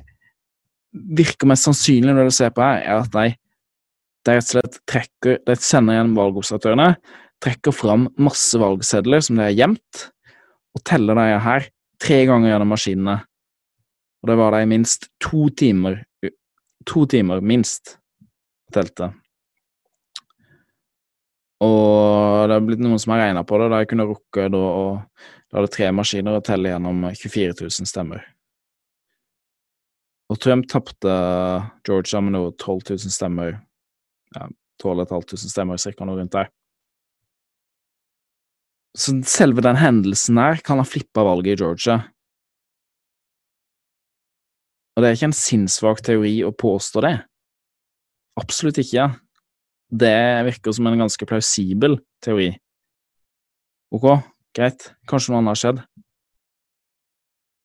virker 1.18 1.50
mest 1.50 1.66
sannsynlig 1.66 2.14
når 2.16 2.30
du 2.30 2.32
ser 2.32 2.54
på 2.56 2.64
her, 2.64 2.80
er 2.80 3.02
at 3.02 3.10
de, 3.12 3.34
de 4.24 4.36
rett 4.38 4.46
og 4.46 4.54
slett 4.54 4.78
trekker 4.88 5.42
De 5.44 5.56
sender 5.60 5.98
igjen 5.98 6.14
valgobservatørene 6.16 6.86
trekker 7.44 7.74
fram 7.74 8.08
masse 8.18 8.58
valgsedler 8.58 9.22
som 9.22 9.38
de 9.38 9.46
har 9.46 9.54
gjemt, 9.54 10.04
og 10.74 10.84
teller 10.86 11.18
de 11.18 11.26
her 11.44 11.68
tre 12.02 12.22
ganger 12.28 12.52
gjennom 12.52 12.72
maskinene. 12.72 13.16
Og 14.22 14.30
det 14.30 14.38
var 14.40 14.56
de 14.56 14.70
minst 14.70 15.08
to 15.22 15.48
timer 15.58 16.00
To 16.88 17.04
timer, 17.10 17.42
minst, 17.44 17.98
teltet. 18.72 19.16
Og 21.64 22.46
det 22.48 22.54
har 22.54 22.64
blitt 22.64 22.80
noen 22.80 23.00
som 23.02 23.12
har 23.12 23.26
regna 23.26 23.42
på 23.44 23.58
det, 23.60 23.68
da 23.72 23.82
jeg 23.82 23.90
kunne 23.90 24.06
rukke 24.08 24.48
da 24.52 24.62
å 24.62 24.88
det 25.48 25.70
tre 25.72 25.88
maskiner 25.96 26.36
og 26.38 26.44
telle 26.46 26.70
gjennom 26.74 27.06
24 27.08 27.54
000 27.56 27.88
stemmer. 27.88 28.22
Og 30.28 30.36
Trump 30.44 30.68
tapte 30.68 31.14
Georgia 31.88 32.20
med 32.20 32.36
noe 32.36 32.52
12 32.52 32.90
000 32.90 33.14
stemmer. 33.14 33.56
Ja, 34.36 34.44
12 34.82 35.06
500 35.08 35.48
stemmer, 35.48 35.80
cirka 35.80 36.04
noe 36.04 36.20
rundt 36.20 36.36
der. 36.36 36.50
Så 38.98 39.14
selve 39.28 39.64
den 39.64 39.78
hendelsen 39.80 40.38
her 40.40 40.60
kan 40.64 40.80
ha 40.82 40.86
flippa 40.86 41.24
valget 41.24 41.56
i 41.56 41.64
Georgia. 41.64 41.98
Og 44.98 45.04
det 45.04 45.12
er 45.12 45.14
ikke 45.14 45.28
en 45.28 45.36
sinnssvak 45.38 46.00
teori 46.02 46.32
å 46.42 46.50
påstå 46.50 47.02
det. 47.04 47.12
Absolutt 48.42 48.80
ikke. 48.82 49.04
Det 49.94 50.16
virker 50.48 50.74
som 50.74 50.88
en 50.90 51.04
ganske 51.04 51.28
plausibel 51.30 51.94
teori. 52.24 52.48
Ok, 53.94 54.08
greit, 54.58 54.88
kanskje 55.06 55.30
noe 55.30 55.38
annet 55.38 55.54
har 55.54 55.60
skjedd. 55.62 55.78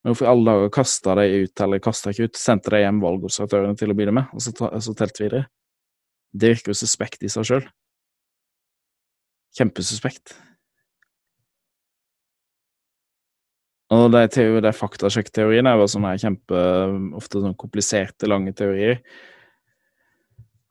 Men 0.04 0.14
hvorfor 0.14 0.28
i 0.28 0.30
alle 0.30 0.54
dager 0.54 0.72
kasta 0.78 1.18
de 1.18 1.42
ut, 1.42 1.66
eller 1.66 1.82
kasta 1.82 2.14
ikke 2.14 2.30
ut, 2.30 2.38
sendte 2.38 2.76
de 2.76 2.84
hjem 2.84 3.02
valgobservatørene 3.02 3.82
til 3.82 3.90
å 3.90 3.98
begynne 3.98 4.18
med, 4.20 4.30
og 4.30 4.46
så, 4.46 4.54
ta, 4.54 4.70
så 4.78 4.94
telte 5.00 5.26
videre? 5.26 5.48
Det 6.38 6.54
virker 6.54 6.76
jo 6.76 6.80
suspekt 6.84 7.26
i 7.26 7.34
seg 7.34 7.50
sjøl. 7.50 7.66
Kjempesuspekt. 9.58 10.38
Og 13.92 14.08
de, 14.14 14.24
de 14.64 14.72
faktasjekkteoriene 14.74 15.74
jo 15.76 15.88
sånne 15.92 16.16
kjempe, 16.22 16.62
ofte 17.20 17.42
sånn 17.44 17.58
kompliserte, 17.60 18.30
lange 18.32 18.54
teorier. 18.56 19.02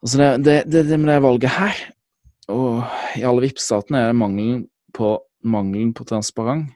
Altså 0.03 0.19
det, 0.19 0.31
det, 0.47 0.57
det, 0.73 0.87
det 0.89 0.99
med 0.99 1.13
det 1.13 1.19
valget 1.23 1.55
her, 1.55 1.83
og 2.51 2.81
i 3.21 3.23
alle 3.29 3.45
VIP-statene 3.45 4.01
er 4.01 4.09
det 4.11 4.19
mangelen 4.19 4.65
på, 4.97 5.15
mangelen 5.47 5.93
på 5.95 6.07
transparent 6.09 6.73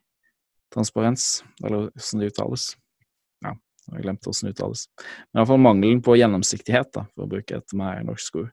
transparens, 0.76 1.44
eller 1.64 1.88
hvordan 1.94 2.20
det 2.20 2.32
uttales. 2.32 2.66
Ja, 3.44 3.54
jeg 3.86 3.94
har 3.94 4.04
glemt 4.04 4.26
hvordan 4.26 4.48
det 4.48 4.54
uttales. 4.56 4.84
Men 5.30 5.40
iallfall 5.40 5.64
mangelen 5.64 6.02
på 6.04 6.16
gjennomsiktighet, 6.20 6.92
da, 6.96 7.06
for 7.14 7.26
å 7.26 7.32
bruke 7.32 7.60
et 7.60 7.76
mer 7.78 8.02
norsk 8.06 8.40
ord. 8.42 8.52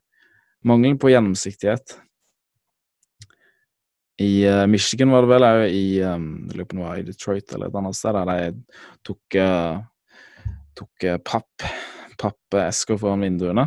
Mangelen 0.64 1.00
på 1.00 1.12
gjennomsiktighet. 1.12 1.98
I 4.22 4.46
uh, 4.46 4.64
Michigan 4.70 5.10
var 5.10 5.24
det 5.24 5.32
vel, 5.32 5.46
òg 5.48 5.62
i 5.74 5.86
um, 6.06 6.28
lurer 6.52 6.68
på 6.70 6.78
noe 6.78 6.92
i 7.00 7.06
Detroit 7.06 7.50
eller 7.54 7.70
et 7.70 7.78
annet 7.80 7.98
sted, 7.98 8.14
der 8.14 8.28
de 8.30 8.84
tok, 9.06 9.38
uh, 9.42 9.80
tok 10.78 11.08
uh, 11.08 11.16
papp, 11.24 11.66
pappesker 12.20 13.00
foran 13.00 13.26
vinduene 13.26 13.66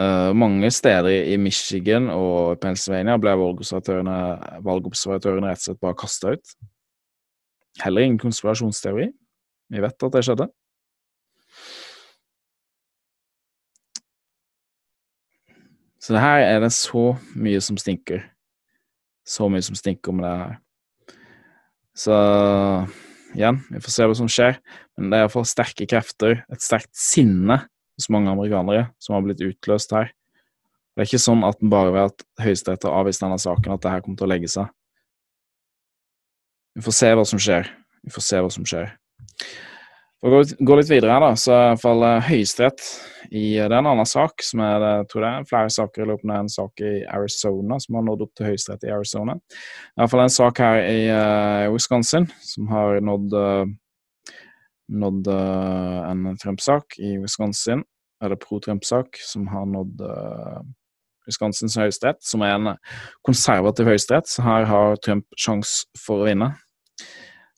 Uh, 0.00 0.32
mange 0.32 0.70
steder 0.72 1.10
i 1.28 1.36
Michigan 1.36 2.06
og 2.08 2.56
Pennsylvania 2.62 3.18
ble 3.20 3.34
valgobservatørene, 3.36 4.14
valgobservatørene 4.64 5.50
rett 5.50 5.60
og 5.60 5.66
slett 5.66 5.80
bare 5.82 5.98
kasta 6.00 6.32
ut. 6.32 6.54
Heller 7.82 8.06
ingen 8.06 8.20
konspirasjonsteori. 8.22 9.10
Vi 9.70 9.82
vet 9.84 10.06
at 10.06 10.14
det 10.14 10.22
skjedde. 10.24 10.46
Så 16.00 16.16
det 16.16 16.22
her 16.24 16.42
er 16.46 16.62
det 16.64 16.72
så 16.72 17.12
mye 17.36 17.60
som 17.62 17.78
stinker. 17.80 18.24
Så 19.28 19.50
mye 19.52 19.64
som 19.64 19.76
stinker 19.76 20.16
med 20.16 20.24
det 20.24 20.36
her. 20.38 20.54
Så 22.00 22.16
igjen, 23.36 23.60
vi 23.68 23.82
får 23.84 23.94
se 23.94 24.06
hva 24.08 24.16
som 24.16 24.30
skjer. 24.32 24.56
Men 24.96 25.10
det 25.10 25.18
er 25.18 25.26
iallfall 25.26 25.48
sterke 25.48 25.86
krefter, 25.90 26.40
et 26.48 26.64
sterkt 26.64 26.92
sinne 26.96 27.60
hos 28.00 28.08
mange 28.12 28.32
amerikanere 28.32 28.88
som 29.02 29.16
har 29.16 29.26
blitt 29.26 29.44
utløst 29.44 29.92
her. 29.96 30.12
Det 30.94 31.04
er 31.04 31.10
ikke 31.10 31.22
sånn 31.22 31.44
at 31.46 31.60
bare 31.62 31.92
ved 31.94 32.10
at 32.10 32.24
Høyesterett 32.42 32.84
har 32.88 32.96
avvist 33.00 33.22
denne 33.22 33.38
saken, 33.40 33.74
at 33.74 33.84
det 33.84 33.92
her 33.92 34.02
kommer 34.04 34.18
til 34.20 34.26
å 34.26 34.32
legge 34.32 34.50
seg. 34.50 34.72
Vi 36.76 36.84
får 36.86 36.96
se 36.96 37.12
hva 37.16 37.26
som 37.28 37.40
skjer. 37.42 37.68
Vi 38.04 38.12
får 38.14 38.24
se 38.24 38.40
hva 38.40 38.50
som 38.52 38.66
skjer. 38.68 38.92
For 40.20 40.36
å 40.36 40.40
gå 40.44 40.76
litt 40.76 40.90
videre 40.90 41.14
her, 41.14 41.22
da, 41.24 41.32
så 41.38 41.52
er 41.54 41.66
iallfall 41.70 42.02
Høyesterett 42.26 42.82
i 43.30 43.54
Det 43.54 43.70
er 43.70 43.78
en 43.78 43.88
annen 43.88 44.08
sak 44.08 44.42
som 44.44 44.60
er 44.64 44.82
jeg 44.84 45.04
tror 45.08 45.22
det 45.24 45.28
er 45.30 45.46
flere 45.48 45.70
saker 45.72 46.02
eller 46.04 46.32
en 46.34 46.50
sak 46.50 46.82
i 46.84 46.90
Arizona 47.08 47.78
som 47.80 47.96
har 47.96 48.04
nådd 48.04 48.24
opp 48.26 48.32
til 48.36 48.50
Høyesterett 48.50 48.84
i 48.84 48.90
Arizona. 48.92 49.36
Iallfall 49.96 50.24
en 50.26 50.34
sak 50.34 50.60
her 50.60 50.80
i 50.82 51.06
uh, 51.08 51.70
Wisconsin 51.72 52.26
som 52.44 52.68
har 52.68 53.00
nådd 53.06 53.36
uh, 53.36 53.70
nådd 54.90 55.30
uh, 55.30 56.10
en 56.10 56.26
Trump-sak 56.42 56.98
i 56.98 57.14
Wisconsin, 57.22 57.84
eller 58.20 58.36
pro-Trump-sak, 58.36 59.22
som 59.24 59.46
har 59.48 59.64
nådd 59.70 60.02
Wisconsins 61.28 61.78
høyesterett, 61.78 62.18
som 62.26 62.42
er 62.42 62.56
en 62.58 62.74
konservativ 63.24 63.88
høyesterett. 63.88 64.28
Så 64.28 64.42
her 64.44 64.66
har 64.68 64.98
Trump 65.04 65.30
sjanse 65.38 65.86
for 66.02 66.24
å 66.24 66.28
vinne. 66.28 66.50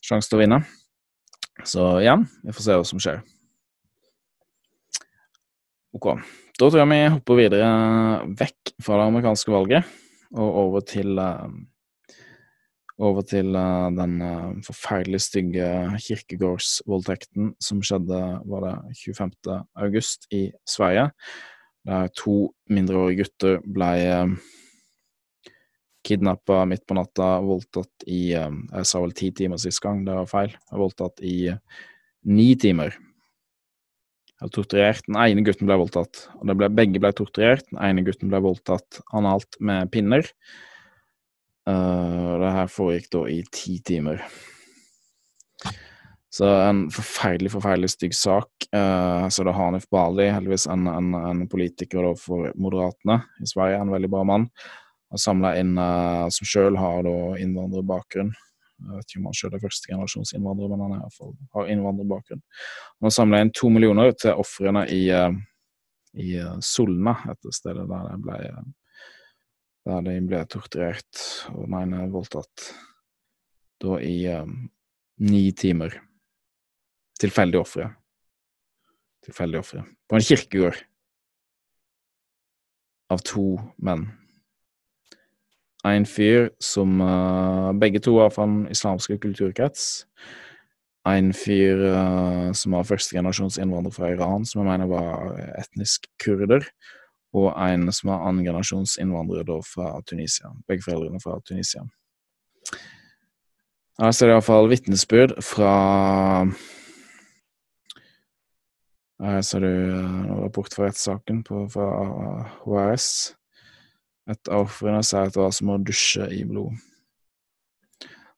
Sjanse 0.05 0.29
til 0.29 0.37
å 0.37 0.43
vinne. 0.43 0.61
Så 1.61 1.85
igjen, 2.01 2.25
vi 2.41 2.53
får 2.55 2.65
se 2.65 2.77
hva 2.79 2.87
som 2.87 3.01
skjer. 3.01 3.21
Ok. 5.93 6.09
Da 6.57 6.69
tror 6.69 6.81
jeg 6.81 6.89
vi 6.89 7.03
hopper 7.13 7.37
videre 7.37 7.67
vekk 8.39 8.73
fra 8.81 8.97
det 8.97 9.05
amerikanske 9.11 9.53
valget 9.53 9.93
og 10.33 10.57
over 10.63 10.83
til 10.85 11.19
uh, 11.21 11.49
over 13.03 13.25
til 13.29 13.53
uh, 13.57 13.89
den 13.93 14.15
uh, 14.21 14.55
forferdelig 14.65 15.21
stygge 15.21 15.67
kirkegårdsvoldtekten 16.07 17.53
som 17.61 17.81
skjedde 17.85 18.21
var 18.49 18.65
det 18.65 18.75
25. 19.03 19.59
august 19.85 20.25
i 20.33 20.47
Sverige, 20.69 21.11
der 21.85 22.09
to 22.17 22.53
mindreårige 22.69 23.23
gutter 23.23 23.61
ble 23.65 23.93
kidnappa 26.03 26.63
midt 26.69 26.85
på 26.87 26.97
natta, 26.97 27.37
voldtatt 27.43 28.05
i 28.11 28.33
Jeg 28.33 28.85
sa 28.89 29.01
vel 29.01 29.15
ti 29.15 29.31
timer 29.35 29.61
sist 29.61 29.81
gang, 29.83 30.03
det 30.05 30.15
var 30.17 30.29
feil. 30.29 30.53
Voldtatt 30.71 31.23
i 31.23 31.37
ni 32.27 32.53
timer. 32.59 32.95
Jeg 34.43 34.51
Torturert. 34.51 35.05
Den 35.07 35.19
ene 35.21 35.43
gutten 35.45 35.69
ble 35.69 35.77
voldtatt, 35.79 36.25
og 36.35 36.49
ble, 36.59 36.67
begge 36.75 36.99
ble 36.99 37.13
torturert. 37.15 37.63
Den 37.71 37.79
ene 37.87 38.03
gutten 38.03 38.31
ble 38.31 38.41
voldtatt 38.43 38.99
analt 39.15 39.55
med 39.63 39.91
pinner. 39.93 40.27
Uh, 41.63 42.35
det 42.41 42.49
her 42.57 42.71
foregikk 42.71 43.07
da 43.15 43.21
i 43.31 43.39
ti 43.55 43.77
timer. 43.87 44.19
Så 46.33 46.49
en 46.49 46.87
forferdelig, 46.91 47.53
forferdelig 47.53 47.93
stygg 47.93 48.15
sak. 48.17 48.67
Uh, 48.73 49.29
så 49.31 49.45
det 49.45 49.53
er 49.53 49.59
Hanif 49.59 49.87
Bali, 49.93 50.27
heldigvis 50.33 50.65
en, 50.73 50.89
en, 50.91 51.13
en 51.13 51.43
politiker 51.47 52.03
da 52.03 52.13
for 52.19 52.49
Moderatene 52.59 53.21
i 53.39 53.47
Sverige, 53.47 53.79
en 53.79 53.93
veldig 53.93 54.11
bra 54.11 54.25
mann. 54.27 54.49
Har 55.13 55.21
samla 55.21 55.53
inn 55.61 55.77
uh, 55.77 56.25
Som 56.33 56.49
sjøl 56.49 56.77
har 56.79 57.05
da 57.05 57.15
innvandrerbakgrunn. 57.41 58.33
Jeg 58.83 58.97
vet 58.97 59.09
ikke 59.09 59.21
om 59.21 59.27
han 59.29 59.37
sjøl 59.37 59.55
er 59.55 59.63
førstegenerasjonsinnvandrer, 59.63 60.71
men 60.71 60.81
han 60.83 60.93
er 60.95 61.01
i 61.01 61.03
hvert 61.05 61.17
fall 61.21 61.35
har 61.55 61.69
innvandrerbakgrunn. 61.71 62.41
Han 62.97 63.07
har 63.07 63.13
samla 63.15 63.41
inn 63.43 63.53
to 63.55 63.69
millioner 63.71 64.15
til 64.19 64.41
ofrene 64.41 64.87
i, 64.91 65.03
i 66.19 66.31
Solna, 66.59 67.13
et 67.31 67.53
stedet 67.55 67.85
der 67.87 68.09
det 68.09 68.17
ble 68.25 68.39
der 69.83 70.03
de 70.05 70.15
ble 70.23 70.39
torturert 70.47 71.23
og 71.51 71.67
mener 71.71 72.11
voldtatt 72.11 72.69
da 73.83 73.97
i 73.99 74.15
um, 74.31 74.55
ni 75.19 75.51
timer. 75.51 75.97
Tilfeldige 77.19 77.59
ofre. 77.59 77.89
Tilfeldige 79.23 79.59
ofre. 79.59 79.83
På 80.07 80.15
en 80.15 80.23
kirkegård. 80.23 80.79
Av 83.11 83.19
to 83.27 83.47
menn. 83.83 84.07
En 85.83 86.05
fyr 86.07 86.49
som 86.63 87.01
uh, 87.01 87.73
Begge 87.75 87.99
to 87.99 88.15
var 88.15 88.31
fra 88.31 88.45
den 88.47 88.67
islamske 88.71 89.17
kulturkrets. 89.19 90.05
En 91.07 91.33
fyr 91.35 91.81
uh, 91.91 92.51
som 92.55 92.77
var 92.77 92.87
førstegenerasjons 92.87 93.59
innvandrer 93.59 93.91
fra 93.91 94.13
Iran, 94.13 94.45
som 94.47 94.63
jeg 94.63 94.71
mener 94.71 94.91
var 94.91 95.33
etnisk 95.59 96.07
kurder 96.23 96.63
og 97.33 97.49
en 97.57 97.89
som 97.93 98.11
var 98.11 98.27
annengenerasjons 98.29 98.97
innvandrer 99.01 99.45
da 99.47 99.57
fra 99.65 99.97
Tunisia. 100.05 100.53
Begge 100.69 100.85
foreldrene 100.85 101.21
fra 101.21 101.39
Tunisia. 101.47 101.81
Her 104.01 104.13
ser 104.13 104.29
jeg 104.29 104.37
iallfall 104.37 104.69
vitnesbyrd 104.71 105.35
fra 105.45 105.73
Her 109.23 109.41
ser 109.45 109.63
du 109.63 109.69
en 109.69 110.41
rapport 110.43 110.73
fra 110.73 110.89
rettssaken 110.89 111.43
fra 111.47 111.87
HRS. 112.65 113.07
Et 114.31 114.49
av 114.49 114.63
ofrene 114.63 115.01
sier 115.03 115.27
at 115.27 115.35
det 115.35 115.41
var 115.41 115.51
som 115.55 115.73
å 115.73 115.81
dusje 115.83 116.29
i 116.31 116.43
blod. 116.47 116.77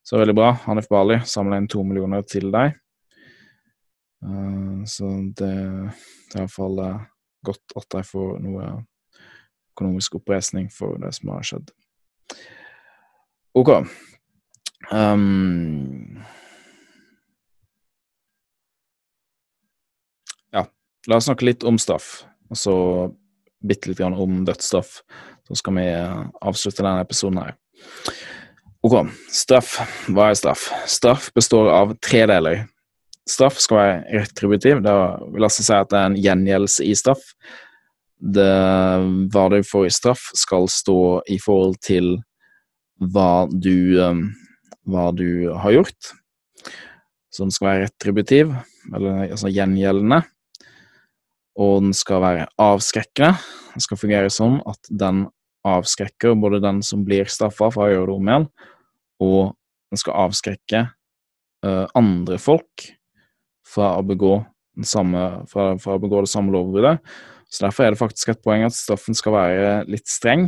Så 0.05 0.17
veldig 0.21 0.35
bra. 0.37 0.51
Hanif 0.65 0.89
Bali 0.89 1.19
samler 1.25 1.61
inn 1.61 1.69
to 1.69 1.83
millioner 1.85 2.25
til 2.29 2.51
deg. 2.53 2.75
Uh, 4.25 4.81
så 4.89 5.09
det, 5.37 5.53
det 6.31 6.39
er 6.39 6.45
iallfall 6.45 6.81
uh, 6.81 7.05
godt 7.45 7.75
at 7.77 7.89
de 7.93 8.03
får 8.05 8.37
noe 8.41 8.69
økonomisk 9.75 10.17
oppreisning 10.21 10.69
for 10.73 10.97
det 11.01 11.11
som 11.17 11.33
har 11.33 11.45
skjedd. 11.45 11.73
Ok. 13.57 13.71
Um, 14.91 16.21
ja, 20.53 20.65
la 21.09 21.19
oss 21.19 21.29
snakke 21.29 21.49
litt 21.49 21.65
om 21.65 21.79
straff, 21.81 22.25
og 22.51 22.59
så 22.61 22.75
bitte 23.65 23.89
litt 23.89 24.03
om 24.05 24.43
dødsstraff. 24.47 24.99
Så 25.45 25.59
skal 25.59 25.77
vi 25.77 25.89
avslutte 26.41 26.83
denne 26.83 27.03
episoden 27.05 27.41
her. 27.43 27.57
Ok, 28.85 29.09
straff. 29.33 29.77
Hva 30.13 30.29
er 30.29 30.37
straff? 30.37 30.67
Straff 30.89 31.29
består 31.33 31.71
av 31.73 31.95
tre 32.05 32.25
deler. 32.29 32.65
straff 33.25 33.57
skal 33.57 33.79
være 33.79 34.19
retributiv. 34.21 34.81
Det 34.85 34.91
vil 35.33 35.47
altså 35.47 35.63
si 35.65 35.73
at 35.73 35.89
det 35.89 35.97
er 35.97 36.11
en 36.11 36.17
gjengjeldelse 36.21 36.85
i 36.85 36.93
straff. 36.97 37.23
Det, 38.21 38.51
hva 39.33 39.45
du 39.49 39.57
får 39.65 39.87
i 39.87 39.93
straff, 39.93 40.27
skal 40.37 40.69
stå 40.69 40.99
i 41.33 41.39
forhold 41.41 41.79
til 41.81 42.11
hva 43.01 43.47
du, 43.49 43.97
um, 43.99 44.21
hva 44.85 45.09
du 45.17 45.49
har 45.57 45.73
gjort. 45.79 46.13
Så 47.33 47.43
den 47.43 47.51
skal 47.51 47.71
være 47.71 47.87
retributiv, 47.89 48.53
eller 48.93 49.25
altså 49.25 49.49
gjengjeldende. 49.51 50.21
Og 51.55 51.85
den 51.85 51.95
skal 51.95 52.23
være 52.23 52.47
avskrekkende. 52.59 53.35
Den 53.75 53.83
skal 53.83 53.99
fungere 53.99 54.31
sånn 54.33 54.59
at 54.67 54.91
den 54.91 55.25
avskrekker 55.65 56.35
både 56.37 56.61
den 56.63 56.81
som 56.85 57.05
blir 57.07 57.29
straffa 57.31 57.71
for 57.73 57.87
å 57.87 57.93
gjøre 57.93 58.09
det 58.09 58.15
om 58.15 58.29
igjen, 58.29 58.49
og 59.25 59.39
den 59.89 60.01
skal 60.01 60.19
avskrekke 60.25 60.81
uh, 61.65 61.85
andre 61.97 62.37
folk 62.41 62.89
fra 63.65 63.95
å 63.97 64.03
begå, 64.05 64.37
samme, 64.85 65.23
fra, 65.49 65.71
fra 65.81 65.95
å 65.97 66.03
begå 66.03 66.21
det 66.25 66.31
samme 66.31 66.53
lovbruddet. 66.53 67.01
Så 67.49 67.65
Derfor 67.65 67.85
er 67.85 67.95
det 67.95 68.01
faktisk 68.01 68.33
et 68.33 68.43
poeng 68.45 68.65
at 68.67 68.75
straffen 68.75 69.17
skal 69.17 69.35
være 69.35 69.73
litt 69.89 70.09
streng, 70.11 70.47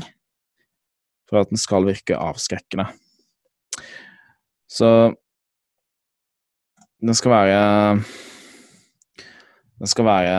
for 1.28 1.42
at 1.42 1.52
den 1.52 1.60
skal 1.60 1.88
virke 1.88 2.20
avskrekkende. 2.20 2.88
Så 4.68 4.90
den 7.04 7.16
skal 7.18 7.34
være 7.34 7.60
Den 9.78 9.90
skal 9.90 10.08
være 10.08 10.38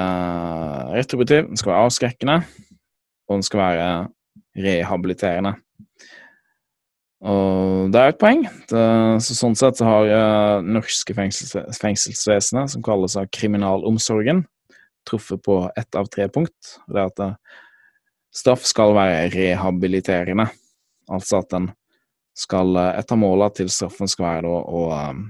retributiv, 0.97 1.47
den 1.47 1.59
skal 1.61 1.73
være 1.73 1.87
avskrekkende, 1.87 2.37
og 3.29 3.39
den 3.39 3.47
skal 3.47 3.61
være 3.63 3.89
rehabiliterende. 4.59 5.55
Og 7.19 7.91
det 7.91 8.01
er 8.01 8.13
et 8.13 8.21
poeng. 8.21 8.45
Det, 8.71 8.83
så 9.27 9.35
sånn 9.35 9.57
sett 9.59 9.81
så 9.81 9.87
har 9.89 10.11
uh, 10.11 10.67
norske 10.67 11.15
fengsels, 11.17 11.57
fengselsvesenet, 11.81 12.75
som 12.75 12.85
kalles 12.87 13.17
av 13.19 13.27
kriminalomsorgen, 13.35 14.45
truffet 15.09 15.43
på 15.43 15.65
ett 15.79 15.99
av 15.99 16.11
tre 16.13 16.29
punkt. 16.31 16.77
Det 16.87 17.03
er 17.03 17.11
at 17.11 17.25
uh, 17.25 17.59
straff 18.35 18.67
skal 18.71 18.95
være 18.99 19.27
rehabiliterende. 19.35 20.47
Altså 21.11 21.43
at 21.43 21.51
den 21.55 21.73
skal 22.39 22.71
uh, 22.79 22.93
Et 23.01 23.11
av 23.11 23.19
målene 23.19 23.51
til 23.57 23.71
straffen 23.73 24.11
skal 24.11 24.29
være 24.29 24.47
da, 24.47 24.59
å 24.63 24.85
um, 25.11 25.25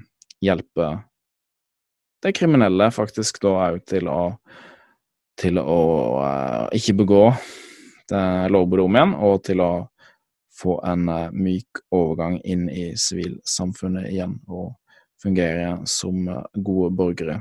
hjelpe 0.45 0.91
det 2.25 2.35
kriminelle 2.37 2.91
faktisk 2.95 3.41
da 3.45 3.55
òg 3.69 3.83
til 3.87 4.11
å 4.11 4.21
til 5.39 5.61
å 5.63 5.83
ikke 6.75 6.97
begå 6.99 7.23
det 8.11 8.23
lovbruddet 8.51 8.89
om 8.89 8.97
igjen, 8.97 9.15
og 9.23 9.43
til 9.47 9.63
å 9.63 9.73
få 10.59 10.79
en 10.87 11.09
uh, 11.09 11.31
myk 11.35 11.83
overgang 11.95 12.39
inn 12.43 12.67
i 12.71 12.91
sivilsamfunnet 12.99 14.09
igjen 14.11 14.39
og 14.51 14.73
fungere 15.23 15.77
som 15.87 16.27
uh, 16.27 16.43
gode 16.55 16.91
borgere. 16.99 17.39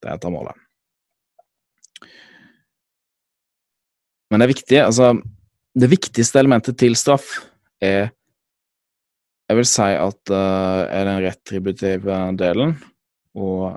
Det 0.00 0.10
er 0.10 0.18
et 0.18 0.26
av 0.26 0.34
målene. 0.34 0.66
Men 4.30 4.40
det 4.40 4.46
er 4.46 4.54
viktig, 4.54 4.80
altså 4.84 5.12
Det 5.74 5.86
viktigste 5.90 6.38
elementet 6.38 6.76
til 6.78 6.96
straff 6.98 7.28
er 7.82 8.10
Jeg 9.50 9.58
vil 9.58 9.66
si 9.66 9.86
at 9.98 10.30
uh, 10.30 10.86
er 10.86 11.06
den 11.06 11.22
retributive 11.26 12.18
delen. 12.38 12.76
Og 13.38 13.76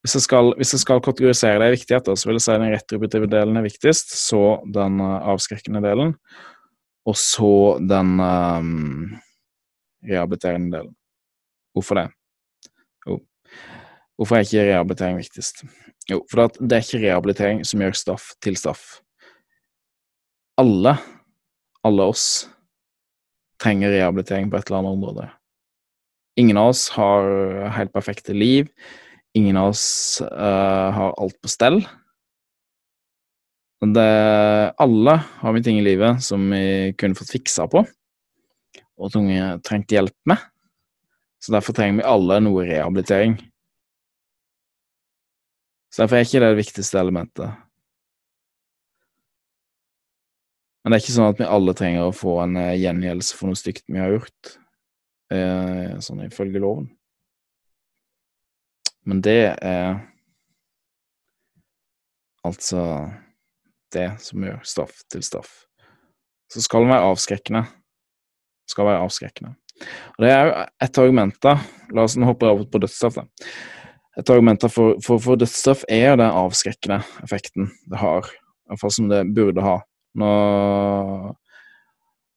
hvis 0.00 0.14
jeg, 0.16 0.24
skal, 0.24 0.54
hvis 0.56 0.72
jeg 0.72 0.80
skal 0.80 1.02
kategorisere 1.04 1.58
det 1.60 1.68
i 1.68 1.74
viktigheter, 1.74 2.16
så 2.16 2.28
vil 2.28 2.38
jeg 2.38 2.44
si 2.46 2.54
den 2.56 2.72
retributive 2.72 3.28
delen 3.30 3.58
er 3.60 3.66
viktigst, 3.66 4.14
så 4.16 4.40
den 4.74 5.00
avskrekkende 5.02 5.82
delen, 5.84 6.14
og 7.04 7.18
så 7.18 7.52
den 7.84 8.14
um, 8.22 9.12
rehabiliterende 10.08 10.78
delen. 10.78 10.96
Hvorfor 11.76 12.00
det? 12.00 12.06
Jo, 13.06 13.18
hvorfor 14.16 14.36
er 14.36 14.46
ikke 14.46 14.66
rehabilitering 14.70 15.20
viktigst? 15.20 15.64
Jo, 16.10 16.22
for 16.30 16.48
det 16.58 16.76
er 16.76 16.84
ikke 16.84 17.04
rehabilitering 17.04 17.62
som 17.66 17.84
gjør 17.84 17.96
straff 17.96 18.32
til 18.42 18.56
straff. 18.58 18.98
Alle, 20.60 20.96
alle 21.84 22.08
oss, 22.08 22.26
trenger 23.62 23.92
rehabilitering 23.94 24.50
på 24.50 24.58
et 24.58 24.66
eller 24.66 24.82
annet 24.82 24.96
område. 24.98 25.28
Ingen 26.40 26.56
av 26.56 26.70
oss 26.72 26.86
har 26.94 27.26
helt 27.76 27.92
perfekte 27.92 28.32
liv. 28.32 28.70
Ingen 29.36 29.56
av 29.56 29.72
oss 29.72 30.22
uh, 30.24 30.88
har 30.96 31.14
alt 31.20 31.36
på 31.40 31.48
stell. 31.48 31.82
Det, 33.82 34.08
alle 34.78 35.16
har 35.42 35.52
vi 35.52 35.62
ting 35.62 35.80
i 35.80 35.84
livet 35.84 36.22
som 36.22 36.44
vi 36.52 36.92
kunne 36.98 37.18
fått 37.18 37.32
fiksa 37.34 37.66
på, 37.66 37.82
og 38.94 39.10
som 39.10 39.26
vi 39.26 39.40
trengte 39.66 39.96
hjelp 39.96 40.14
med. 40.30 40.38
Så 41.42 41.50
derfor 41.50 41.74
trenger 41.74 41.98
vi 41.98 42.06
alle 42.06 42.38
noe 42.44 42.62
rehabilitering. 42.68 43.34
Så 45.90 46.04
derfor 46.04 46.20
er 46.20 46.28
ikke 46.28 46.44
det 46.44 46.52
det 46.52 46.60
viktigste 46.62 47.00
elementet. 47.02 47.58
Men 50.82 50.92
det 50.92 50.98
er 50.98 51.02
ikke 51.02 51.16
sånn 51.16 51.32
at 51.32 51.42
vi 51.42 51.50
alle 51.58 51.74
trenger 51.78 52.06
å 52.06 52.14
få 52.14 52.38
en 52.44 52.56
eh, 52.58 52.78
gjengjeldelse 52.80 53.36
for 53.38 53.50
noe 53.50 53.58
stygt 53.58 53.84
vi 53.90 54.00
har 54.02 54.14
gjort, 54.14 54.54
eh, 55.32 55.98
sånn 56.04 56.24
ifølge 56.26 56.62
loven. 56.62 56.90
Men 59.08 59.22
det 59.24 59.56
er 59.58 59.96
altså 62.46 62.84
det 63.92 64.08
som 64.22 64.44
gjør 64.44 64.62
straff 64.66 65.02
til 65.10 65.24
straff. 65.26 65.50
Så 66.52 66.62
skal 66.62 66.84
den 66.84 66.92
være 66.92 67.10
avskrekkende. 67.10 67.64
Skal 68.70 68.88
være 68.88 69.02
avskrekkende. 69.06 69.54
Og 70.16 70.24
Det 70.24 70.30
er 70.30 70.46
jo 70.46 70.52
et 70.86 70.98
argument, 70.98 71.38
da. 71.42 71.56
La 71.92 72.04
oss 72.06 72.16
nå 72.16 72.28
hoppe 72.28 72.46
over 72.48 72.68
på 72.68 72.80
dødsstraff. 72.82 73.18
da. 73.18 73.26
Et 74.20 74.30
argument 74.30 74.66
for, 74.68 74.98
for, 75.04 75.18
for 75.22 75.40
dødsstraff 75.40 75.86
er 75.88 76.10
jo 76.10 76.18
den 76.20 76.28
avskrekkende 76.42 77.00
effekten 77.24 77.70
det 77.90 78.00
har. 78.02 78.28
Iallfall 78.68 78.94
som 78.94 79.08
det 79.10 79.24
burde 79.34 79.64
ha. 79.64 79.78
Nå, 80.20 80.30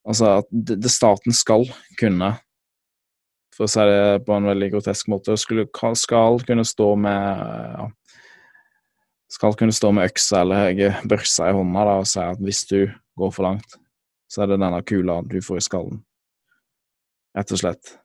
altså 0.08 0.38
at 0.40 0.50
det 0.52 0.92
staten 0.92 1.36
skal 1.36 1.68
kunne 2.00 2.32
for 3.56 3.66
å 3.66 3.72
si 3.72 3.84
det 3.88 4.26
på 4.28 4.36
en 4.36 4.50
veldig 4.50 4.72
grotesk 4.74 5.10
måte, 5.12 5.38
skulle, 5.40 5.68
skal 5.96 6.42
kunne 6.48 6.66
stå 6.68 6.90
med 7.00 7.44
ja, 7.80 7.88
skal 9.32 9.56
kunne 9.58 9.76
stå 9.76 9.92
med 9.96 10.12
øksa 10.12 10.44
eller 10.44 11.00
børsa 11.08 11.50
i 11.50 11.56
hånda 11.56 11.86
da, 11.88 12.00
og 12.02 12.10
si 12.10 12.22
at 12.24 12.42
hvis 12.44 12.64
du 12.70 12.80
går 13.20 13.32
for 13.36 13.48
langt, 13.48 13.78
så 14.32 14.44
er 14.44 14.52
det 14.52 14.60
denne 14.62 14.82
kula 14.88 15.22
du 15.28 15.40
får 15.44 15.62
i 15.62 15.66
skallen. 15.66 16.02
Rett 17.36 17.52
og 17.52 17.60
slett. 17.60 17.96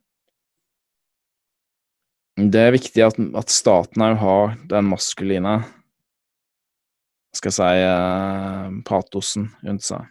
Det 2.41 2.63
er 2.63 2.75
viktig 2.75 3.05
at, 3.05 3.19
at 3.37 3.53
staten 3.53 4.03
òg 4.07 4.17
har 4.23 4.57
den 4.71 4.89
maskuline 4.91 5.61
skal 7.37 7.53
jeg 7.53 7.57
si 7.61 7.83
eh, 7.87 8.79
patosen 8.87 9.51
rundt 9.63 9.85
seg. 9.87 10.09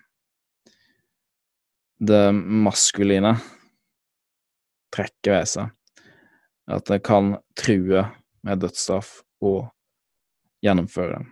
Det 2.00 2.30
maskuline 2.32 3.34
trekket 4.94 5.32
ved 5.34 5.52
seg. 5.52 5.76
At 6.70 6.86
det 6.90 7.02
kan 7.06 7.36
true 7.58 8.06
med 8.46 8.62
dødsstraff 8.62 9.20
og 9.44 9.70
gjennomføre 10.64 11.20
den. 11.20 11.32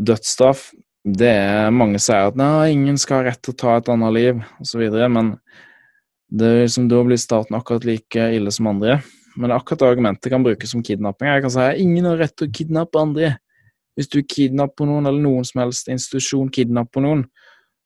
Dødsstraff 0.00 0.70
det 1.04 1.30
er 1.32 1.70
Mange 1.72 2.00
sier 2.02 2.28
at 2.28 2.36
nei, 2.36 2.72
ingen 2.74 2.98
skal 3.00 3.22
ha 3.22 3.30
rett 3.30 3.40
til 3.40 3.54
å 3.54 3.60
ta 3.62 3.76
et 3.78 3.88
annet 3.88 4.12
liv, 4.12 4.42
osv., 4.60 4.82
men 5.08 5.34
det 6.30 6.46
er 6.46 6.60
liksom, 6.62 6.86
da 6.90 7.00
blir 7.02 7.18
staten 7.18 7.56
akkurat 7.56 7.86
like 7.88 8.26
ille 8.36 8.52
som 8.54 8.68
andre. 8.70 9.00
Men 9.40 9.54
akkurat 9.54 9.88
argumentet 9.88 10.30
kan 10.30 10.44
brukes 10.44 10.70
som 10.70 10.82
kidnapping. 10.84 11.26
Jeg 11.26 11.42
kan 11.42 11.52
si 11.54 11.62
at 11.64 11.80
ingen 11.80 12.06
har 12.06 12.20
rett 12.20 12.36
til 12.38 12.50
å 12.50 12.54
kidnappe 12.54 13.00
andre. 13.00 13.32
Hvis 13.98 14.10
du 14.12 14.20
kidnapper 14.22 14.86
noen, 14.86 15.08
eller 15.08 15.22
noen 15.24 15.46
som 15.46 15.64
helst 15.64 15.90
institusjon 15.90 16.52
kidnapper 16.54 17.02
noen, 17.02 17.24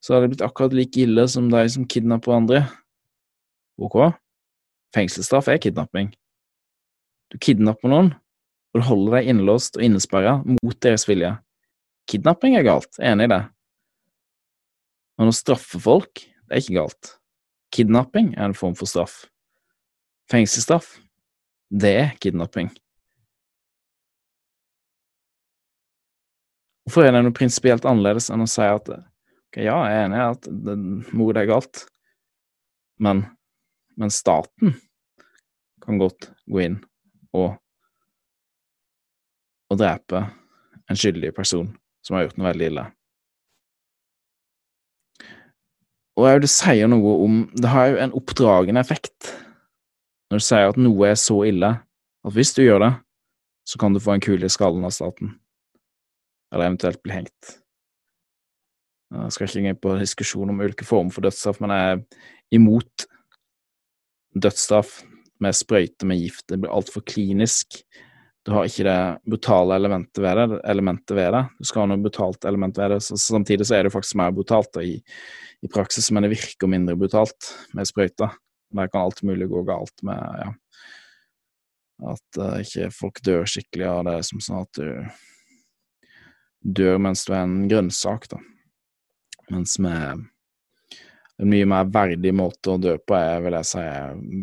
så 0.05 0.15
har 0.15 0.25
det 0.25 0.35
blitt 0.35 0.45
akkurat 0.45 0.77
like 0.77 1.01
ille 1.01 1.25
som 1.31 1.49
de 1.53 1.63
som 1.73 1.87
kidnapper 1.89 2.37
andre. 2.37 2.65
Ok? 3.81 3.97
Fengselsstraff 4.95 5.49
er 5.51 5.59
kidnapping. 5.63 6.13
Du 7.33 7.39
kidnapper 7.43 7.91
noen, 7.91 8.13
og 8.75 8.81
du 8.81 8.87
holder 8.87 9.19
deg 9.19 9.33
innelåst 9.33 9.79
og 9.79 9.87
innesperra 9.87 10.37
mot 10.47 10.79
deres 10.85 11.07
vilje. 11.09 11.33
Kidnapping 12.11 12.59
er 12.59 12.67
galt, 12.67 12.91
jeg 12.99 13.09
er 13.09 13.17
enig 13.17 13.29
i 13.29 13.33
det. 13.33 13.43
Men 15.19 15.31
å 15.31 15.35
straffe 15.35 15.81
folk, 15.83 16.25
det 16.45 16.57
er 16.57 16.63
ikke 16.63 16.79
galt. 16.79 17.15
Kidnapping 17.75 18.35
er 18.37 18.49
en 18.49 18.57
form 18.59 18.77
for 18.79 18.91
straff. 18.91 19.25
Fengselsstraff, 20.31 20.95
det 21.75 21.95
er 21.99 22.13
kidnapping. 22.23 22.71
Hvorfor 26.85 27.07
er 27.07 27.15
det 27.17 27.25
noe 27.25 27.35
prinsipielt 27.35 27.87
annerledes 27.89 28.29
enn 28.31 28.45
å 28.45 28.51
si 28.51 28.65
at 28.65 28.91
okay, 28.93 29.65
ja, 29.65 29.79
jeg 29.89 29.97
er 29.97 30.05
enig 30.05 30.21
i 30.21 30.27
at 30.29 30.49
mord 31.17 31.39
er 31.41 31.49
galt, 31.49 31.87
men, 33.03 33.25
men 34.01 34.13
staten 34.13 34.75
kan 35.85 36.01
godt 36.01 36.31
gå 36.51 36.65
inn 36.65 36.81
og 37.35 37.55
og 39.73 39.81
drepe 39.81 40.21
en 40.91 40.99
skyldig 40.99 41.33
person 41.35 41.71
som 42.05 42.15
har 42.15 42.27
gjort 42.27 42.37
noe 42.39 42.51
veldig 42.51 42.67
ille. 42.69 42.85
Og 46.15 46.45
det 46.45 46.51
sier 46.53 46.87
noe 46.87 47.15
om 47.25 47.39
Det 47.59 47.71
har 47.73 47.89
jo 47.91 47.97
en 48.05 48.15
oppdragende 48.15 48.85
effekt 48.85 49.33
når 50.31 50.41
du 50.41 50.45
sier 50.47 50.71
at 50.71 50.79
noe 50.81 51.09
er 51.09 51.19
så 51.21 51.41
ille 51.47 51.71
at 52.25 52.35
hvis 52.35 52.55
du 52.57 52.63
gjør 52.65 52.81
det, 52.81 52.93
så 53.69 53.79
kan 53.81 53.95
du 53.95 54.01
få 54.01 54.15
en 54.15 54.23
kule 54.25 54.49
i 54.49 54.53
skallen 54.53 54.85
av 54.87 54.95
staten, 54.97 55.35
eller 56.53 56.71
eventuelt 56.71 57.03
bli 57.05 57.13
hengt. 57.13 57.51
Jeg 59.13 59.35
skal 59.35 59.47
ikke 59.47 59.61
gå 59.61 59.71
inn 59.71 59.81
på 59.85 59.93
diskusjon 60.01 60.51
om 60.51 60.63
ulike 60.65 60.87
former 60.89 61.13
for 61.15 61.27
dødsstraff, 61.27 61.61
men 61.63 61.75
jeg 61.75 61.93
er 61.93 62.01
imot 62.57 63.07
dødsstraff 64.35 65.03
med 65.40 65.57
sprøyte 65.57 66.07
med 66.07 66.20
gift. 66.23 66.47
Det 66.49 66.59
blir 66.62 66.73
altfor 66.75 67.05
klinisk. 67.07 67.83
Du 68.44 68.53
har 68.53 68.68
ikke 68.68 68.85
det 68.85 68.99
brutale 69.25 69.77
elementet 69.79 70.20
ved 70.20 70.37
det. 70.37 70.61
Elementet 70.68 71.16
ved 71.16 71.31
det. 71.33 71.44
Du 71.59 71.68
skal 71.68 71.85
ha 71.85 71.90
noe 71.90 72.03
brutalt 72.05 72.44
element 72.44 72.79
ved 72.79 72.92
det. 72.92 73.01
Så, 73.07 73.16
samtidig 73.20 73.66
så 73.68 73.79
er 73.79 73.87
det 73.87 73.94
faktisk 73.94 74.18
mer 74.20 74.35
brutalt 74.37 74.77
i, 74.83 74.99
i, 75.64 75.70
praksis, 75.73 76.11
men 76.12 76.27
det 76.27 76.35
virker 76.35 76.70
mindre 76.70 76.97
brutalt 77.01 77.55
med 77.73 77.88
sprøyta. 77.88 78.35
Der 78.75 78.90
kan 78.92 79.07
alt 79.07 79.23
mulig 79.25 79.49
gå 79.49 79.62
galt 79.64 80.05
med 80.05 80.42
ja, 80.42 80.51
at 82.11 82.40
uh, 82.40 82.59
ikke 82.61 82.90
folk 82.92 83.23
dør 83.25 83.47
skikkelig 83.49 83.87
av 83.87 84.03
det, 84.11 84.18
som 84.29 84.42
sånn 84.42 84.64
at 84.64 84.81
du 84.81 86.75
dør 86.83 86.99
mens 87.01 87.25
du 87.25 87.33
er 87.33 87.44
en 87.44 87.68
grønnsak, 87.70 88.29
da. 88.33 88.40
Mens 89.53 89.79
med 89.79 90.25
en 91.42 91.51
mye 91.51 91.66
mer 91.66 91.88
verdig 91.90 92.31
måte 92.37 92.75
å 92.75 92.79
dø 92.79 92.94
på 93.03 93.16
er, 93.18 93.40
vil 93.42 93.57
jeg 93.59 93.70
si, 93.73 93.83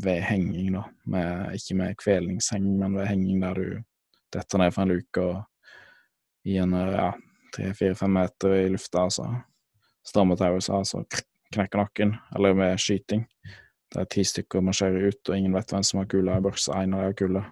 ved 0.04 0.26
henging, 0.28 0.74
da. 0.76 0.84
Med, 1.14 1.56
ikke 1.56 1.78
med 1.80 2.00
kvelningshenging, 2.02 2.76
men 2.82 2.98
ved 3.00 3.08
henging 3.08 3.44
der 3.44 3.62
du 3.62 3.80
detter 4.32 4.62
ned 4.62 4.76
fra 4.76 4.86
en 4.86 4.92
luke 4.92 5.24
og 5.24 5.40
i 6.48 6.58
en 6.58 6.74
ja, 6.74 7.12
tre-fire-fem 7.56 8.14
meter 8.18 8.56
i 8.58 8.70
lufta, 8.74 9.06
altså 9.06 9.28
strammer 10.08 10.40
tauet 10.40 10.66
seg, 10.66 11.22
knekker 11.54 11.84
nakken. 11.84 12.16
Eller 12.36 12.56
med 12.58 12.80
skyting. 12.82 13.26
Det 13.92 14.04
er 14.04 14.12
ti 14.12 14.24
stykker 14.26 14.64
marsjerer 14.64 15.12
ut, 15.12 15.22
og 15.28 15.36
ingen 15.36 15.56
vet 15.56 15.74
hvem 15.74 15.86
som 15.86 16.02
har 16.02 16.10
kula 16.12 16.38
i 16.40 16.44
børsa. 16.44 16.80
En 16.80 16.96
av 16.96 17.04
dem 17.04 17.12
har 17.12 17.18
kule. 17.20 17.44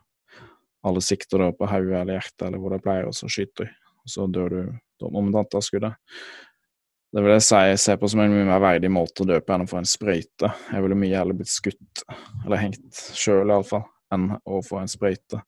Alle 0.87 1.03
sikter 1.03 1.43
da 1.43 1.49
på 1.51 1.67
hodet 1.67 1.97
eller 1.99 2.15
hjertet 2.15 2.45
eller 2.47 2.61
hvor 2.63 2.73
de 2.73 2.83
pleier, 2.83 3.09
og 3.09 3.15
så 3.17 3.27
skyter 3.31 3.67
de. 3.67 3.73
Og 3.99 4.13
så 4.13 4.27
dør 4.31 4.55
du 4.55 5.09
momentant 5.11 5.55
av 5.59 5.63
skuddet. 5.65 5.99
Det 7.09 7.23
vil 7.25 7.33
jeg 7.33 7.41
si 7.41 7.59
jeg 7.71 7.79
ser 7.81 7.97
på 7.97 8.07
som 8.11 8.19
en 8.21 8.33
mye 8.33 8.45
mer 8.45 8.61
verdig 8.61 8.89
måte 8.93 9.23
å 9.23 9.25
dø 9.25 9.39
på 9.41 9.55
enn 9.55 9.63
å 9.65 9.69
få 9.69 9.79
en 9.79 9.87
sprøyte. 9.89 10.51
Jeg 10.69 10.83
ville 10.85 10.97
mye 10.99 11.17
heller 11.17 11.37
blitt 11.37 11.49
skutt, 11.49 12.03
eller 12.43 12.61
hengt 12.61 12.99
sjøl 13.17 13.49
iallfall, 13.49 13.87
enn 14.13 14.35
å 14.45 14.59
få 14.65 14.77
en 14.83 14.91
sprøyte. 14.91 15.41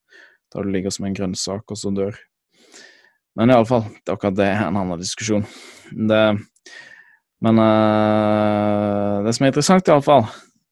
Da 0.52 0.64
du 0.64 0.72
ligger 0.74 0.94
som 0.94 1.06
en 1.06 1.18
grønnsak, 1.18 1.70
og 1.70 1.78
så 1.78 1.94
dør. 1.94 2.18
Men 3.38 3.54
iallfall, 3.54 3.86
akkurat 4.10 4.40
det 4.40 4.50
er 4.50 4.64
en 4.66 4.82
annen 4.82 5.04
diskusjon. 5.04 5.46
Det, 5.92 6.24
men 7.46 7.62
øh, 7.68 9.22
det 9.28 9.38
som 9.38 9.46
er 9.46 9.54
interessant, 9.54 9.94
iallfall, 9.94 10.26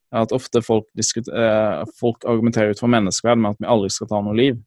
er 0.10 0.26
at 0.26 0.34
ofte 0.34 0.66
folk, 0.66 0.90
øh, 0.98 1.86
folk 2.02 2.26
argumenterer 2.26 2.74
ut 2.74 2.82
fra 2.82 2.90
menneskeverd 2.90 3.46
med 3.46 3.54
at 3.54 3.62
vi 3.62 3.70
aldri 3.78 3.94
skal 3.94 4.10
ta 4.10 4.26
noe 4.26 4.38
liv. 4.42 4.58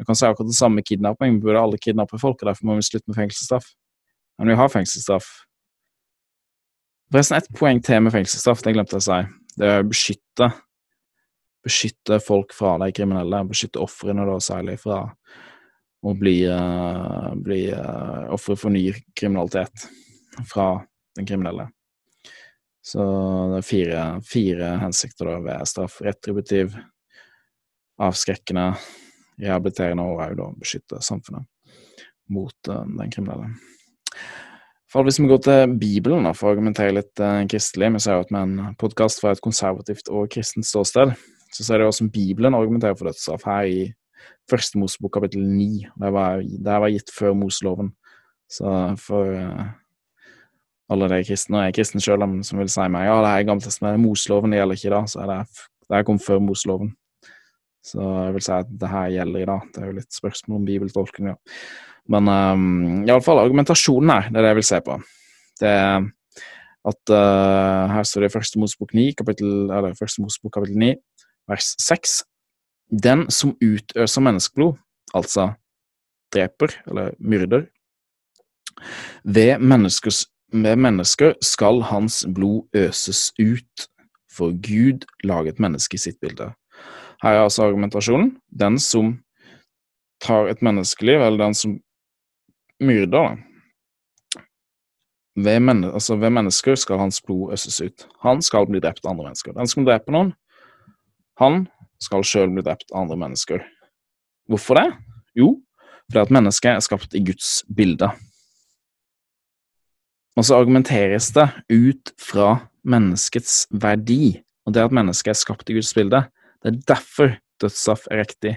Du 0.00 0.08
kan 0.08 0.16
si 0.16 0.24
akkurat 0.24 0.48
det 0.48 0.56
samme 0.56 0.80
med 0.80 0.88
kidnapping. 0.88 1.36
Vi 1.36 1.44
burde 1.44 1.60
alle 1.60 1.78
kidnappe 1.78 2.16
folk, 2.18 2.40
og 2.40 2.48
derfor 2.48 2.72
må 2.72 2.80
vi 2.80 2.88
slutte 2.88 3.12
med 3.12 3.20
fengselsstraff. 3.20 3.74
Men 4.38 4.50
vi 4.50 4.58
har 4.58 4.68
fengselsstraff. 4.68 5.30
Forresten, 7.12 7.38
ett 7.38 7.50
poeng 7.54 7.78
til 7.84 8.02
med 8.02 8.14
fengselsstraff, 8.14 8.62
det 8.64 8.74
glemte 8.74 8.96
jeg 8.98 9.04
å 9.04 9.06
si. 9.06 9.18
Det 9.54 9.68
er 9.70 9.84
å 9.84 9.86
beskytte, 9.86 10.48
beskytte 11.62 12.18
folk 12.24 12.54
fra 12.56 12.74
de 12.82 12.90
kriminelle. 12.96 13.44
Beskytte 13.50 13.82
ofrene, 13.84 14.26
da, 14.26 14.40
særlig 14.42 14.80
fra 14.82 15.04
å 16.04 16.14
bli, 16.18 16.40
uh, 16.50 17.30
bli 17.40 17.68
uh, 17.72 18.32
ofre 18.34 18.56
for 18.60 18.74
ny 18.74 18.88
kriminalitet 19.16 19.86
fra 20.50 20.74
den 21.16 21.28
kriminelle. 21.28 21.68
Så 22.84 23.04
det 23.52 23.60
er 23.62 23.68
fire, 23.68 24.02
fire 24.28 24.72
hensikter 24.82 25.30
da 25.30 25.38
ved 25.46 25.70
straff. 25.70 26.00
Retributiv, 26.04 26.74
avskrekkende, 28.02 28.72
rehabiliterende 29.40 30.04
og 30.04 30.20
òg 30.26 30.58
beskytte 30.60 31.00
samfunnet 31.04 31.46
mot 32.34 32.74
uh, 32.74 32.82
den 32.84 33.14
kriminelle. 33.14 33.54
For 34.94 35.02
hvis 35.02 35.16
vi 35.18 35.26
går 35.26 35.40
til 35.42 35.72
Bibelen 35.74 36.22
da, 36.22 36.30
for 36.38 36.46
å 36.46 36.54
argumentere 36.54 36.94
litt 36.94 37.18
eh, 37.18 37.40
kristelig 37.50 37.88
Vi 37.96 38.00
ser 38.04 38.14
jo 38.14 38.22
at 38.22 38.28
vi 38.30 38.36
er 38.38 38.44
en 38.46 38.74
podkast 38.78 39.18
fra 39.18 39.32
et 39.34 39.40
konservativt 39.42 40.06
og 40.06 40.28
kristent 40.30 40.68
ståsted. 40.68 41.16
Så 41.50 41.64
ser 41.66 41.80
det 41.82 41.88
også 41.88 42.06
Bibelen 42.14 42.54
argumenterer 42.54 42.94
for 42.94 43.10
dødsstraff 43.10 43.42
her 43.50 43.66
i 43.66 43.80
Første 44.46 44.78
Mosebok 44.78 45.16
kapittel 45.16 45.42
9. 45.42 45.66
Det 45.98 46.10
var, 46.14 46.44
det 46.44 46.76
var 46.84 46.92
gitt 46.92 47.10
før 47.10 47.34
Moseloven. 47.40 47.88
Så 48.46 48.70
for 49.02 49.32
eh, 49.34 49.64
alle 50.94 51.08
de 51.10 51.18
kristne, 51.26 51.58
og 51.58 51.64
jeg 51.64 51.72
er 51.72 51.76
kristen 51.80 52.04
sjøl, 52.04 52.26
som 52.46 52.60
vil 52.62 52.70
si 52.70 52.86
meg 52.94 53.08
ja, 53.08 53.16
det 53.24 53.32
her 53.32 53.40
er 53.40 53.48
Gammeltestamentet, 53.48 54.02
Moseloven 54.04 54.54
det 54.54 54.60
gjelder 54.60 54.78
ikke 54.78 54.90
i 54.92 54.94
dag, 54.94 55.08
så 55.10 55.24
er 55.24 55.32
det, 55.32 55.64
det 55.88 55.96
her 55.96 56.06
kom 56.06 56.22
før 56.22 56.44
Moseloven. 56.44 56.92
Så 57.82 57.98
jeg 57.98 58.36
vil 58.36 58.46
si 58.46 58.54
at 58.60 58.70
det 58.84 58.92
her 58.94 59.10
gjelder 59.16 59.42
i 59.42 59.50
dag. 59.50 59.66
Det 59.74 59.82
er 59.82 59.90
jo 59.90 59.98
litt 59.98 60.20
spørsmål 60.20 60.60
om 60.60 60.70
bibeltolkning, 60.70 61.32
ja. 61.34 61.36
Men 62.12 62.28
um, 62.28 63.04
iallfall 63.08 63.40
argumentasjonen 63.40 64.12
her, 64.12 64.28
det 64.28 64.38
er 64.38 64.44
det 64.44 64.52
jeg 64.52 64.60
vil 64.60 64.68
se 64.68 64.80
på. 64.84 64.98
Det 65.62 65.74
at 66.84 67.12
uh, 67.16 67.92
her 67.94 68.04
står 68.04 68.24
det 68.24 68.28
i 68.28 68.34
første 68.34 68.60
Mosebok 68.60 68.92
9, 68.94 69.06
kapittel, 69.16 69.52
eller 69.72 69.96
første 69.96 70.20
Mosebok 70.20 70.52
kapittel 70.52 70.76
9, 70.82 70.90
vers 71.48 71.70
6. 71.80 72.18
Den 73.04 73.24
som 73.32 73.54
utøser 73.56 74.24
menneskeblod, 74.24 74.76
altså 75.16 75.54
dreper 76.34 76.76
eller 76.90 77.16
myrder, 77.18 77.64
ved 79.24 79.56
ved 80.54 80.76
mennesker 80.76 81.32
skal 81.42 81.82
hans 81.82 82.26
blod 82.34 82.68
øses 82.74 83.32
ut, 83.40 83.88
for 84.30 84.50
Gud 84.50 85.06
laget 85.24 85.60
mennesket 85.60 85.94
i 85.94 86.02
sitt 86.02 86.20
bilde. 86.20 86.52
Her 87.22 87.30
er 87.30 87.44
altså 87.44 87.64
argumentasjonen. 87.64 88.36
Den 88.50 88.78
som 88.78 89.20
tar 90.20 90.50
et 90.50 90.62
menneskeliv, 90.62 91.22
eller 91.22 91.44
den 91.44 91.54
som 91.54 91.78
myrder, 92.82 93.36
ved, 95.34 95.60
men 95.60 95.84
altså 95.84 96.16
ved, 96.16 96.30
mennesker 96.30 96.78
skal 96.78 96.98
hans 96.98 97.20
blod 97.22 97.52
øses 97.52 97.80
ut. 97.80 98.06
Han 98.22 98.42
skal 98.42 98.68
bli 98.70 98.80
drept 98.82 99.04
av 99.04 99.12
andre 99.12 99.30
mennesker. 99.30 99.54
Den 99.56 99.70
som 99.70 99.86
dreper 99.86 100.14
noen, 100.14 100.30
han 101.40 101.64
skal 102.02 102.22
sjøl 102.26 102.52
bli 102.54 102.62
drept 102.62 102.92
av 102.92 103.02
andre 103.02 103.18
mennesker. 103.24 103.64
Hvorfor 104.50 104.78
det? 104.78 104.86
Jo, 105.34 105.56
fordi 106.06 106.22
at 106.22 106.34
mennesket 106.36 106.70
er 106.70 106.84
skapt 106.84 107.16
i 107.18 107.24
Guds 107.24 107.64
bilde. 107.66 108.10
Og 110.34 110.46
så 110.46 110.58
argumenteres 110.58 111.30
det 111.34 111.48
ut 111.70 112.14
fra 112.20 112.68
menneskets 112.86 113.64
verdi, 113.70 114.42
og 114.66 114.74
det 114.74 114.86
at 114.86 114.94
mennesket 114.94 115.32
er 115.32 115.38
skapt 115.38 115.70
i 115.70 115.78
Guds 115.78 115.92
bilde. 115.96 116.24
Det 116.62 116.72
er 116.72 116.80
derfor 116.94 117.36
dødsstraff 117.62 118.06
er 118.10 118.22
riktig, 118.24 118.56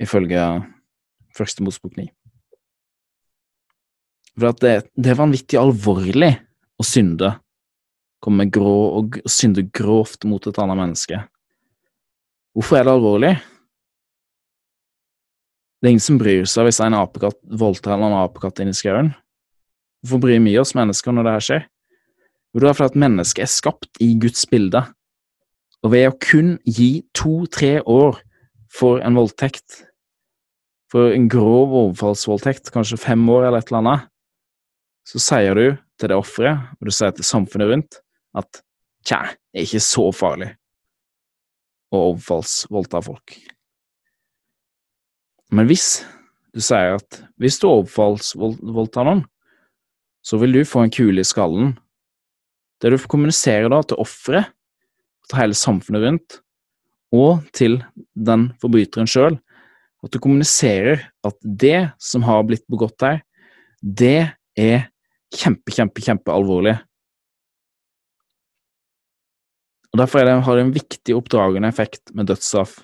ifølge 0.00 0.42
Første 1.36 1.62
Mosebok 1.62 1.94
9. 1.96 2.08
For 4.40 4.56
det, 4.56 4.88
det, 4.96 5.10
er 5.12 5.18
vanvittig 5.18 5.58
alvorlig 5.60 6.30
å 6.80 6.84
synde, 6.86 7.34
komme 8.24 8.46
grå 8.48 8.76
og 8.96 9.18
synde 9.28 9.66
grovt 9.68 10.24
mot 10.28 10.46
et 10.48 10.60
annet 10.62 10.78
menneske. 10.78 11.18
Hvorfor 12.56 12.78
er 12.78 12.86
det 12.86 12.94
alvorlig? 12.94 13.32
Det 15.80 15.88
er 15.88 15.92
ingen 15.92 16.04
som 16.04 16.16
bryr 16.20 16.48
seg 16.48 16.66
hvis 16.66 16.80
en 16.84 16.96
apekatt 16.96 17.36
voldtar 17.60 17.98
en 17.98 18.06
annen 18.08 18.22
apekatt 18.22 18.62
inni 18.64 18.72
skauen. 18.76 19.12
Hvorfor 20.00 20.24
bryr 20.24 20.40
vi 20.46 20.56
oss 20.60 20.72
mennesker 20.76 21.12
når 21.12 21.26
det 21.26 21.34
her 21.36 21.46
skjer? 21.46 21.68
Jo, 22.50 22.62
det 22.62 22.70
er 22.70 22.78
fordi 22.78 22.90
at 22.94 23.02
mennesket 23.04 23.44
er 23.44 23.52
skapt 23.52 24.00
i 24.00 24.10
Guds 24.20 24.46
bilde. 24.48 24.82
Og 25.84 25.92
ved 25.92 26.08
å 26.08 26.16
kun 26.20 26.54
gi 26.64 27.04
to-tre 27.16 27.78
år 27.84 28.22
for 28.72 29.04
en 29.04 29.20
voldtekt, 29.20 29.82
for 30.92 31.12
en 31.12 31.28
grov 31.30 31.76
overfallsvoldtekt, 31.84 32.72
kanskje 32.72 33.00
fem 33.00 33.22
år 33.32 33.50
eller 33.50 33.60
et 33.60 33.70
eller 33.70 33.84
annet, 33.84 34.09
så 35.06 35.20
sier 35.22 35.56
du 35.56 35.66
til 36.00 36.12
det 36.12 36.16
offeret, 36.16 36.70
og 36.78 36.88
du 36.88 36.94
sier 36.94 37.14
til 37.16 37.26
samfunnet 37.26 37.70
rundt, 37.70 38.00
at 38.36 38.62
tja, 39.06 39.24
det 39.50 39.62
er 39.62 39.66
ikke 39.66 39.82
så 39.84 40.06
farlig 40.14 40.52
å 41.90 42.04
overfallsvoldta 42.12 43.02
folk. 43.02 43.34
Men 45.50 45.66
hvis 45.66 46.04
du 46.54 46.62
sier 46.62 46.98
at 46.98 47.20
hvis 47.40 47.58
du 47.58 47.68
overfallsvoldtar 47.70 49.08
noen, 49.08 49.24
så 50.22 50.38
vil 50.40 50.54
du 50.54 50.68
få 50.68 50.84
en 50.84 50.92
kule 50.92 51.22
i 51.22 51.26
skallen. 51.26 51.74
Det 52.80 52.92
du 52.92 52.98
kommuniserer 53.10 53.70
da 53.72 53.80
til 53.82 54.00
offeret, 54.02 54.52
til 55.30 55.40
hele 55.40 55.56
samfunnet 55.56 56.04
rundt, 56.04 56.40
og 57.14 57.40
til 57.56 57.80
den 58.14 58.50
forbryteren 58.62 59.08
sjøl, 59.10 59.38
at 60.04 60.12
du 60.14 60.20
kommuniserer 60.22 61.02
at 61.26 61.36
det 61.42 61.90
som 62.00 62.24
har 62.24 62.44
blitt 62.46 62.64
begått 62.70 63.02
her, 63.04 63.20
det 63.80 64.30
er 64.60 64.86
kjempe, 65.34 65.72
kjempe, 65.72 66.02
kjempealvorlig. 66.04 66.76
Og 69.90 69.98
Derfor 69.98 70.22
det, 70.22 70.36
har 70.46 70.56
det 70.56 70.66
en 70.66 70.74
viktig 70.74 71.16
oppdragende 71.16 71.70
effekt 71.70 72.12
med 72.14 72.28
dødsstraff. 72.30 72.78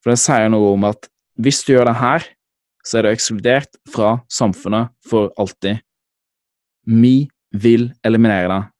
For 0.00 0.14
det 0.14 0.22
sier 0.22 0.48
noe 0.52 0.72
om 0.76 0.86
at 0.88 1.10
hvis 1.42 1.60
du 1.66 1.74
gjør 1.74 1.90
det 1.90 1.98
her, 2.00 2.24
så 2.86 2.98
er 2.98 3.04
du 3.04 3.10
ekskludert 3.10 3.76
fra 3.90 4.14
samfunnet 4.32 4.94
for 5.04 5.32
alltid. 5.40 5.82
Vi 6.86 7.26
vil 7.52 7.90
eliminere 8.06 8.48
deg. 8.52 8.72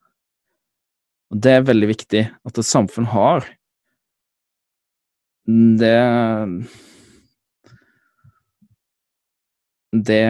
Og 1.34 1.42
Det 1.42 1.52
er 1.52 1.68
veldig 1.68 1.88
viktig 1.90 2.22
at 2.30 2.58
et 2.58 2.68
samfunn 2.68 3.08
har 3.10 3.48
Det 5.46 5.96
Det 10.06 10.22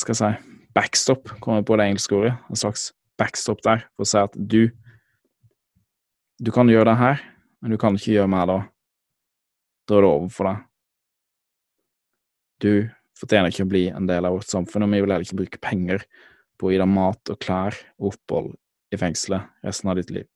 skal 0.00 0.14
jeg 0.14 0.20
si 0.20 0.47
Backstop 0.78 1.32
kommer 1.42 1.64
på 1.66 1.74
det 1.78 1.88
engelske 1.88 2.14
ordet. 2.14 2.36
En 2.46 2.58
slags 2.58 2.92
backstop 3.18 3.64
der, 3.66 3.82
for 3.96 4.06
å 4.06 4.08
si 4.08 4.20
at 4.20 4.36
du 4.38 4.70
Du 6.38 6.52
kan 6.54 6.68
gjøre 6.70 6.92
det 6.92 6.98
her, 7.00 7.22
men 7.58 7.72
du 7.72 7.76
kan 7.82 7.96
ikke 7.98 8.12
gjøre 8.12 8.30
mer 8.30 8.44
da. 8.46 8.58
Da 9.90 9.96
er 9.96 10.04
det 10.04 10.10
over 10.12 10.28
for 10.30 10.46
deg. 10.46 10.60
Du 12.62 12.70
fortjener 13.18 13.50
ikke 13.50 13.66
å 13.66 13.70
bli 13.72 13.80
en 13.90 14.06
del 14.06 14.28
av 14.28 14.36
vårt 14.36 14.46
samfunn, 14.46 14.86
og 14.86 14.92
vi 14.92 15.00
vil 15.02 15.10
heller 15.10 15.26
ikke 15.26 15.40
bruke 15.40 15.60
penger 15.66 16.04
på 16.54 16.68
å 16.68 16.70
gi 16.70 16.78
deg 16.78 16.92
mat 16.92 17.32
og 17.34 17.40
klær 17.42 17.74
og 17.98 18.12
opphold 18.12 18.54
i 18.94 19.00
fengselet 19.02 19.50
resten 19.66 19.90
av 19.90 19.98
ditt 19.98 20.14
liv. 20.14 20.30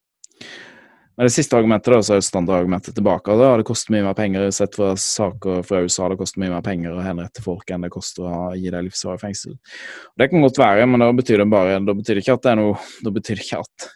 Men 1.22 1.26
det 1.26 1.36
siste 1.36 1.54
argumentet 1.54 1.92
da, 1.94 2.00
så 2.02 2.16
er 2.16 2.18
jo 2.18 2.24
standardargumentet 2.26 2.96
tilbake. 2.96 3.30
og 3.30 3.38
Da 3.38 3.48
det 3.60 3.64
kostet 3.68 3.92
mye 3.94 4.02
mer 4.02 4.14
penger, 4.18 4.48
sett 4.50 4.74
fra 4.74 4.88
saker 4.98 5.60
fra 5.62 5.82
USA, 5.84 6.08
det 6.10 6.16
koster 6.18 6.40
mye 6.42 6.50
mer 6.50 6.64
penger 6.66 6.96
å 6.96 7.04
henrette 7.04 7.44
folk 7.44 7.70
enn 7.70 7.86
det 7.86 7.92
koster 7.94 8.26
å 8.26 8.40
gi 8.58 8.72
deg 8.74 8.88
livsvarig 8.88 9.22
fengsel. 9.22 9.54
Og 9.54 10.18
det 10.18 10.28
kan 10.32 10.42
godt 10.42 10.58
være, 10.58 10.88
men 10.90 11.04
da 11.04 11.12
betyr 11.14 11.44
det 11.44 11.46
bare, 11.52 11.78
da 11.78 11.94
betyr 11.94 12.18
det 12.18 12.26
ikke 12.26 12.34
at 12.40 12.42
det 12.42 12.50
er 12.50 12.58
noe, 12.58 12.74
da 13.06 13.14
betyr 13.14 13.38
det 13.38 13.46
ikke 13.46 13.62
at 13.62 13.86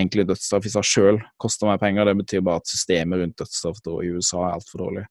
egentlig 0.00 0.26
dødsstraff 0.32 0.70
i 0.72 0.74
seg 0.78 0.90
sjøl 0.94 1.22
koster 1.44 1.68
mer 1.68 1.84
penger, 1.84 2.08
det 2.08 2.18
betyr 2.24 2.48
bare 2.48 2.64
at 2.64 2.72
systemet 2.72 3.20
rundt 3.20 3.44
dødsstraff 3.44 3.84
i 3.92 4.16
USA 4.16 4.48
er 4.48 4.56
altfor 4.56 4.86
dårlig. 4.86 5.06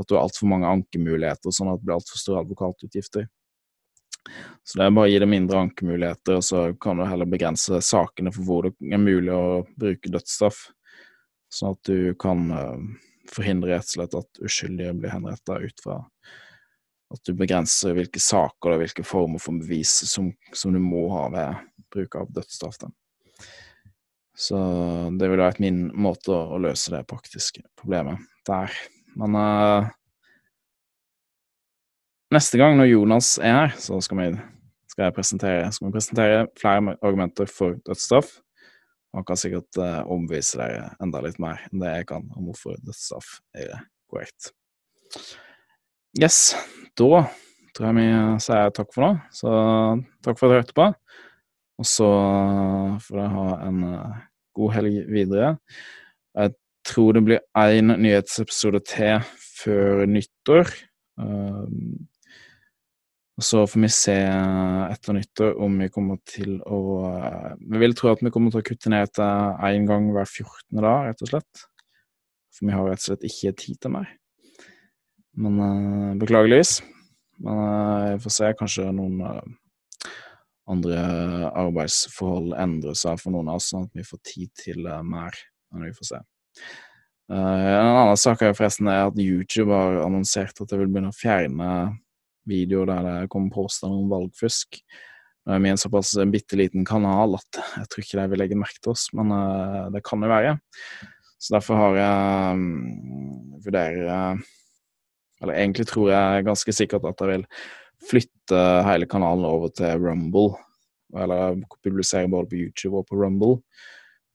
At 0.00 0.08
du 0.08 0.16
har 0.16 0.24
altfor 0.24 0.48
mange 0.56 0.74
ankemuligheter, 0.80 1.52
sånn 1.52 1.76
at 1.76 1.82
det 1.82 1.90
blir 1.90 2.00
altfor 2.00 2.24
store 2.24 2.46
advokatutgifter. 2.46 3.28
Så 4.64 4.80
det 4.80 4.88
er 4.88 4.96
bare 4.96 5.10
å 5.10 5.12
gi 5.12 5.20
det 5.20 5.28
mindre 5.28 5.66
ankemuligheter, 5.66 6.40
og 6.40 6.46
så 6.54 6.70
kan 6.80 6.96
du 6.96 7.04
heller 7.04 7.28
begrense 7.28 7.84
sakene 7.84 8.32
for 8.32 8.48
hvor 8.48 8.70
det 8.70 8.94
er 8.96 9.10
mulig 9.10 9.36
å 9.36 9.66
bruke 9.76 10.08
dødsstraff. 10.16 10.70
Sånn 11.52 11.74
at 11.76 11.88
du 11.88 12.14
kan 12.20 12.46
uh, 12.48 12.78
forhindre 13.32 13.74
rett 13.74 13.90
og 13.90 13.96
slett 13.96 14.16
at 14.16 14.42
uskyldige 14.44 14.94
blir 14.96 15.12
henretta 15.12 15.58
ut 15.60 15.84
fra 15.84 16.00
at 17.12 17.20
du 17.28 17.34
begrenser 17.36 17.92
hvilke 17.96 18.20
saker 18.22 18.72
og 18.72 18.80
hvilke 18.80 19.04
former 19.04 19.42
for 19.42 19.60
bevis 19.60 19.92
som, 20.08 20.30
som 20.56 20.72
du 20.72 20.80
må 20.80 21.04
ha 21.12 21.26
ved 21.32 21.66
bruk 21.92 22.16
av 22.16 22.30
dødsstraff. 22.32 22.78
Så 24.32 24.58
det 25.20 25.28
vil 25.28 25.42
være 25.42 25.60
min 25.60 25.82
måte 25.92 26.32
å, 26.32 26.60
løse 26.62 26.94
det 26.94 27.04
praktiske 27.10 27.66
problemet 27.76 28.22
der. 28.48 28.72
Men 29.20 29.36
uh, 29.36 29.90
neste 32.32 32.60
gang 32.60 32.78
når 32.80 32.94
Jonas 32.94 33.34
er 33.42 33.58
her, 33.58 33.76
så 33.76 34.00
skal 34.00 34.22
vi, 34.22 34.30
skal 34.94 35.12
presentere, 35.12 35.68
skal 35.68 35.90
vi 35.90 35.96
presentere 35.98 36.46
flere 36.56 36.96
argumenter 37.02 37.50
for 37.50 37.76
dødsstraff. 37.84 38.38
Han 39.12 39.26
kan 39.28 39.38
sikkert 39.38 39.78
uh, 39.80 40.00
omvise 40.10 40.60
dere 40.60 40.90
enda 41.02 41.20
litt 41.24 41.38
mer 41.42 41.60
enn 41.68 41.82
det 41.82 41.92
jeg 41.98 42.08
kan 42.12 42.28
om 42.32 42.48
hvorfor 42.48 42.78
dødsstraff 42.80 43.38
er 43.56 43.84
korrekt. 44.10 44.52
Yes, 46.16 46.54
da 46.96 47.24
tror 47.72 47.88
jeg 47.88 47.96
vi 47.98 48.06
sier 48.44 48.72
takk 48.76 48.90
for 48.94 49.04
nå. 49.04 49.12
Så 49.32 49.52
takk 50.24 50.40
for 50.40 50.48
at 50.48 50.52
dere 50.52 50.62
hørte 50.62 50.76
på. 50.76 50.88
Og 51.80 51.88
så 51.88 52.08
får 53.04 53.18
dere 53.18 53.32
ha 53.36 53.46
en 53.68 53.84
uh, 53.88 54.22
god 54.56 54.74
helg 54.76 54.98
videre. 55.12 55.54
Jeg 56.38 56.54
tror 56.88 57.16
det 57.16 57.24
blir 57.26 57.44
én 57.58 57.92
nyhetsepisode 57.92 58.82
til 58.88 59.20
før 59.62 60.06
nyttår. 60.08 60.72
Uh, 61.20 61.68
så 63.42 63.66
får 63.66 63.80
vi 63.80 63.88
se 63.92 64.14
eh, 64.14 64.82
etter 64.92 65.16
nyttår 65.16 65.58
om 65.62 65.74
vi 65.82 65.88
kommer 65.92 66.18
til 66.28 66.58
å 66.62 66.80
eh, 67.10 67.54
Vi 67.58 67.80
vil 67.82 67.94
tro 67.98 68.12
at 68.12 68.22
vi 68.22 68.32
kommer 68.34 68.52
til 68.52 68.62
å 68.62 68.66
kutte 68.66 68.92
ned 68.92 69.12
til 69.16 69.62
én 69.68 69.86
gang 69.88 70.10
hver 70.14 70.28
14. 70.28 70.80
dag, 70.80 71.08
rett 71.08 71.24
og 71.24 71.30
slett. 71.32 71.64
For 72.52 72.68
vi 72.68 72.76
har 72.76 72.88
rett 72.88 73.02
og 73.02 73.08
slett 73.08 73.26
ikke 73.28 73.54
tid 73.58 73.80
til 73.82 73.94
mer. 73.94 74.10
Men 75.40 75.58
uh, 75.58 76.12
beklageligvis. 76.20 76.82
Men 77.40 77.60
uh, 77.64 78.20
får 78.20 78.34
se. 78.36 78.52
Kanskje 78.58 78.90
noen 78.92 79.22
andre 80.68 81.00
arbeidsforhold 81.58 82.52
endrer 82.60 82.96
seg 82.96 83.18
for 83.20 83.34
noen 83.34 83.48
av 83.50 83.58
oss, 83.58 83.70
sånn 83.72 83.88
at 83.88 83.96
vi 83.96 84.04
får 84.06 84.20
tid 84.28 84.52
til 84.60 84.86
mer. 85.08 85.36
Men 85.72 85.88
vi 85.88 85.96
får 85.96 86.10
se. 86.10 86.20
en 87.32 87.88
annen 87.88 88.20
sak 88.20 88.44
er 88.44 88.54
forresten 88.54 88.92
at 88.92 89.18
YouTube 89.18 89.72
har 89.72 90.02
annonsert 90.04 90.60
at 90.60 90.68
de 90.68 90.78
vil 90.82 90.92
begynne 90.92 91.10
å 91.10 91.16
fjerne 91.16 91.72
videoer 92.48 92.88
der 92.90 93.08
det 93.08 93.30
kommer 93.32 93.52
påstander 93.54 94.02
om 94.02 94.12
valgfusk. 94.12 94.80
Nå 95.42 95.56
er 95.56 95.62
vi 95.64 95.72
en 95.72 95.80
såpass 95.80 96.14
bitte 96.30 96.58
liten 96.58 96.86
kanal 96.86 97.34
at 97.38 97.58
jeg 97.58 97.88
tror 97.90 98.04
ikke 98.04 98.18
de 98.20 98.26
vil 98.30 98.42
legge 98.44 98.58
merke 98.58 98.78
til 98.78 98.94
oss, 98.94 99.08
men 99.16 99.32
uh, 99.34 99.90
det 99.94 100.04
kan 100.06 100.22
jo 100.22 100.30
være. 100.30 100.56
Så 101.42 101.56
derfor 101.56 101.80
har 101.80 101.96
jeg 101.98 102.58
um, 102.58 103.54
vurderer 103.64 104.38
Eller 105.42 105.56
egentlig 105.56 105.88
tror 105.90 106.12
jeg 106.12 106.44
ganske 106.46 106.74
sikkert 106.76 107.08
at 107.08 107.18
jeg 107.18 107.32
vil 107.32 107.46
flytte 108.10 108.60
hele 108.86 109.08
kanalen 109.10 109.46
over 109.48 109.72
til 109.74 109.98
Rumble. 109.98 110.52
Eller 111.18 111.58
publisere 111.82 112.30
både 112.30 112.46
på 112.52 112.60
YouTube 112.60 113.00
og 113.00 113.08
på 113.08 113.18
Rumble. 113.18 113.58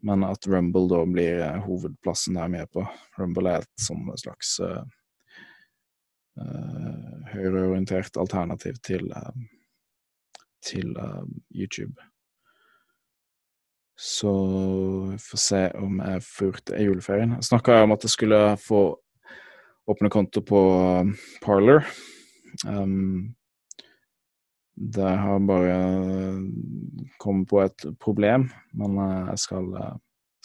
Men 0.04 0.26
at 0.28 0.44
Rumble 0.52 0.90
da 0.92 1.00
blir 1.08 1.64
hovedplassen 1.64 2.36
der 2.36 2.52
vi 2.52 2.60
er 2.60 2.68
på. 2.68 2.84
Rumble 3.16 3.56
er 3.56 3.64
et 3.64 3.88
sånn 3.88 4.04
slags 4.20 4.58
høyreorientert 7.34 8.18
alternativ 8.20 8.78
til, 8.86 9.10
uh, 9.12 9.34
til 10.66 10.94
uh, 10.98 11.26
YouTube. 11.56 11.96
Så 13.98 14.32
vi 15.10 15.18
får 15.18 15.42
se 15.42 15.64
om 15.80 16.02
jeg 16.04 16.24
får 16.24 16.60
i 16.78 16.86
juleferien. 16.86 17.34
Jeg 17.34 17.50
snakka 17.50 17.82
om 17.82 17.96
at 17.96 18.06
jeg 18.06 18.14
skulle 18.14 18.42
få 18.62 18.82
åpne 19.90 20.12
konto 20.14 20.44
på 20.46 20.62
Parler. 21.42 21.82
Um, 22.68 23.34
det 24.78 25.10
har 25.10 25.40
bare 25.42 25.78
kommet 27.18 27.50
på 27.50 27.64
et 27.64 27.86
problem, 28.00 28.52
men 28.78 29.00
jeg 29.32 29.40
skal, 29.42 29.72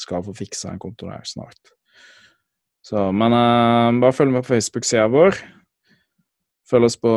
skal 0.01 0.25
få 0.25 0.33
fiksa 0.33 0.73
en 0.73 0.81
konto 0.81 1.11
der 1.11 1.21
snart. 1.29 1.75
Så, 2.83 3.11
men 3.13 3.37
uh, 3.37 4.01
bare 4.01 4.17
følg 4.17 4.33
med 4.33 4.47
på 4.47 4.55
Facebook-sida 4.55 5.11
vår. 5.13 5.37
Følg 6.73 6.89
oss 6.89 6.95
på 6.97 7.11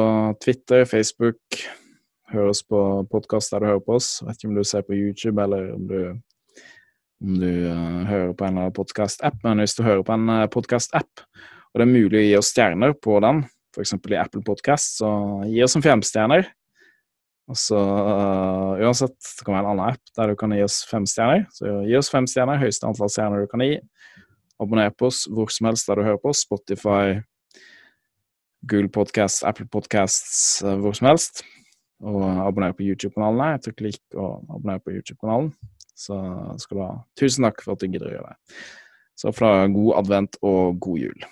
Twitter, 0.43 0.82
Facebook. 0.84 1.38
Hør 2.28 2.49
oss 2.51 2.60
på 2.68 2.80
podkast 3.08 3.53
der 3.53 3.64
du 3.64 3.70
hører 3.70 3.84
på 3.86 3.93
oss. 3.95 4.18
Vet 4.28 4.41
ikke 4.41 4.49
om 4.49 4.58
du 4.58 4.66
ser 4.68 4.84
på 4.84 4.97
YouTube 4.97 5.39
eller 5.39 5.70
om 5.72 5.86
du, 5.88 5.99
om 7.24 7.38
du 7.39 7.51
uh, 7.64 8.01
hører 8.10 8.34
på 8.36 8.43
en 8.43 8.58
eller 8.60 8.74
podkast-app. 8.76 9.38
Men 9.45 9.62
hvis 9.64 9.78
du 9.78 9.86
hører 9.86 10.01
på 10.03 10.12
en 10.12 10.28
uh, 10.28 10.41
podkast-app, 10.51 11.24
og 11.72 11.80
det 11.80 11.86
er 11.86 11.93
mulig 11.93 12.20
å 12.20 12.24
gi 12.26 12.34
oss 12.41 12.49
stjerner 12.51 12.97
på 12.99 13.16
den, 13.24 13.39
f.eks. 13.72 13.95
i 13.95 14.18
Apple 14.20 14.43
Podcast, 14.43 14.97
så 14.99 15.12
gi 15.47 15.64
oss 15.64 15.78
en 15.80 15.86
femstjerner. 15.86 16.49
Og 17.47 17.60
så 17.62 17.80
uh, 17.80 18.82
Uansett, 18.84 19.16
det 19.16 19.45
kan 19.45 19.56
være 19.56 19.70
en 19.70 19.70
annen 19.72 19.93
app 19.93 20.18
der 20.20 20.34
du 20.34 20.39
kan 20.41 20.51
gi 20.58 20.66
oss 20.66 20.82
fem 20.89 21.08
stjerner. 21.08 21.45
Så 21.56 21.78
gi 21.88 21.95
oss 21.95 22.12
fem 22.12 22.28
stjerner, 22.28 22.60
høyeste 22.60 22.91
antall 22.91 23.14
stjerner 23.14 23.47
du 23.47 23.53
kan 23.53 23.64
gi. 23.64 23.80
Abonner 24.60 24.91
på 24.91 25.08
oss 25.14 25.24
hvor 25.32 25.47
som 25.47 25.72
helst 25.72 25.88
der 25.88 26.03
du 26.03 26.10
hører 26.10 26.20
på 26.20 26.36
oss. 26.36 26.43
Spotify, 26.43 27.22
Google 28.66 28.89
Podcasts, 28.89 29.43
Apple 29.43 29.68
Podcasts, 29.72 30.61
eh, 30.63 30.78
hvor 30.82 30.95
som 30.97 31.09
helst. 31.11 31.43
Og 32.03 32.24
abonner 32.24 32.74
på 32.76 32.84
YouTube-kanalen. 32.84 33.61
Trykk 33.63 33.78
klikk 33.80 34.18
og 34.18 34.43
abonner 34.49 34.82
på 34.84 34.93
YouTube-kanalen. 34.95 35.53
Så 35.95 36.18
skal 36.59 36.78
du 36.78 36.84
ha 36.84 36.91
tusen 37.16 37.47
takk 37.47 37.61
for 37.63 37.76
at 37.76 37.84
du 37.84 37.88
gidder 37.88 38.09
å 38.09 38.16
gjøre 38.18 38.34
det. 38.34 38.57
Så 39.16 39.32
fra 39.32 39.51
god 39.72 39.93
advent 40.01 40.36
og 40.43 40.80
god 40.84 40.99
jul. 40.99 41.28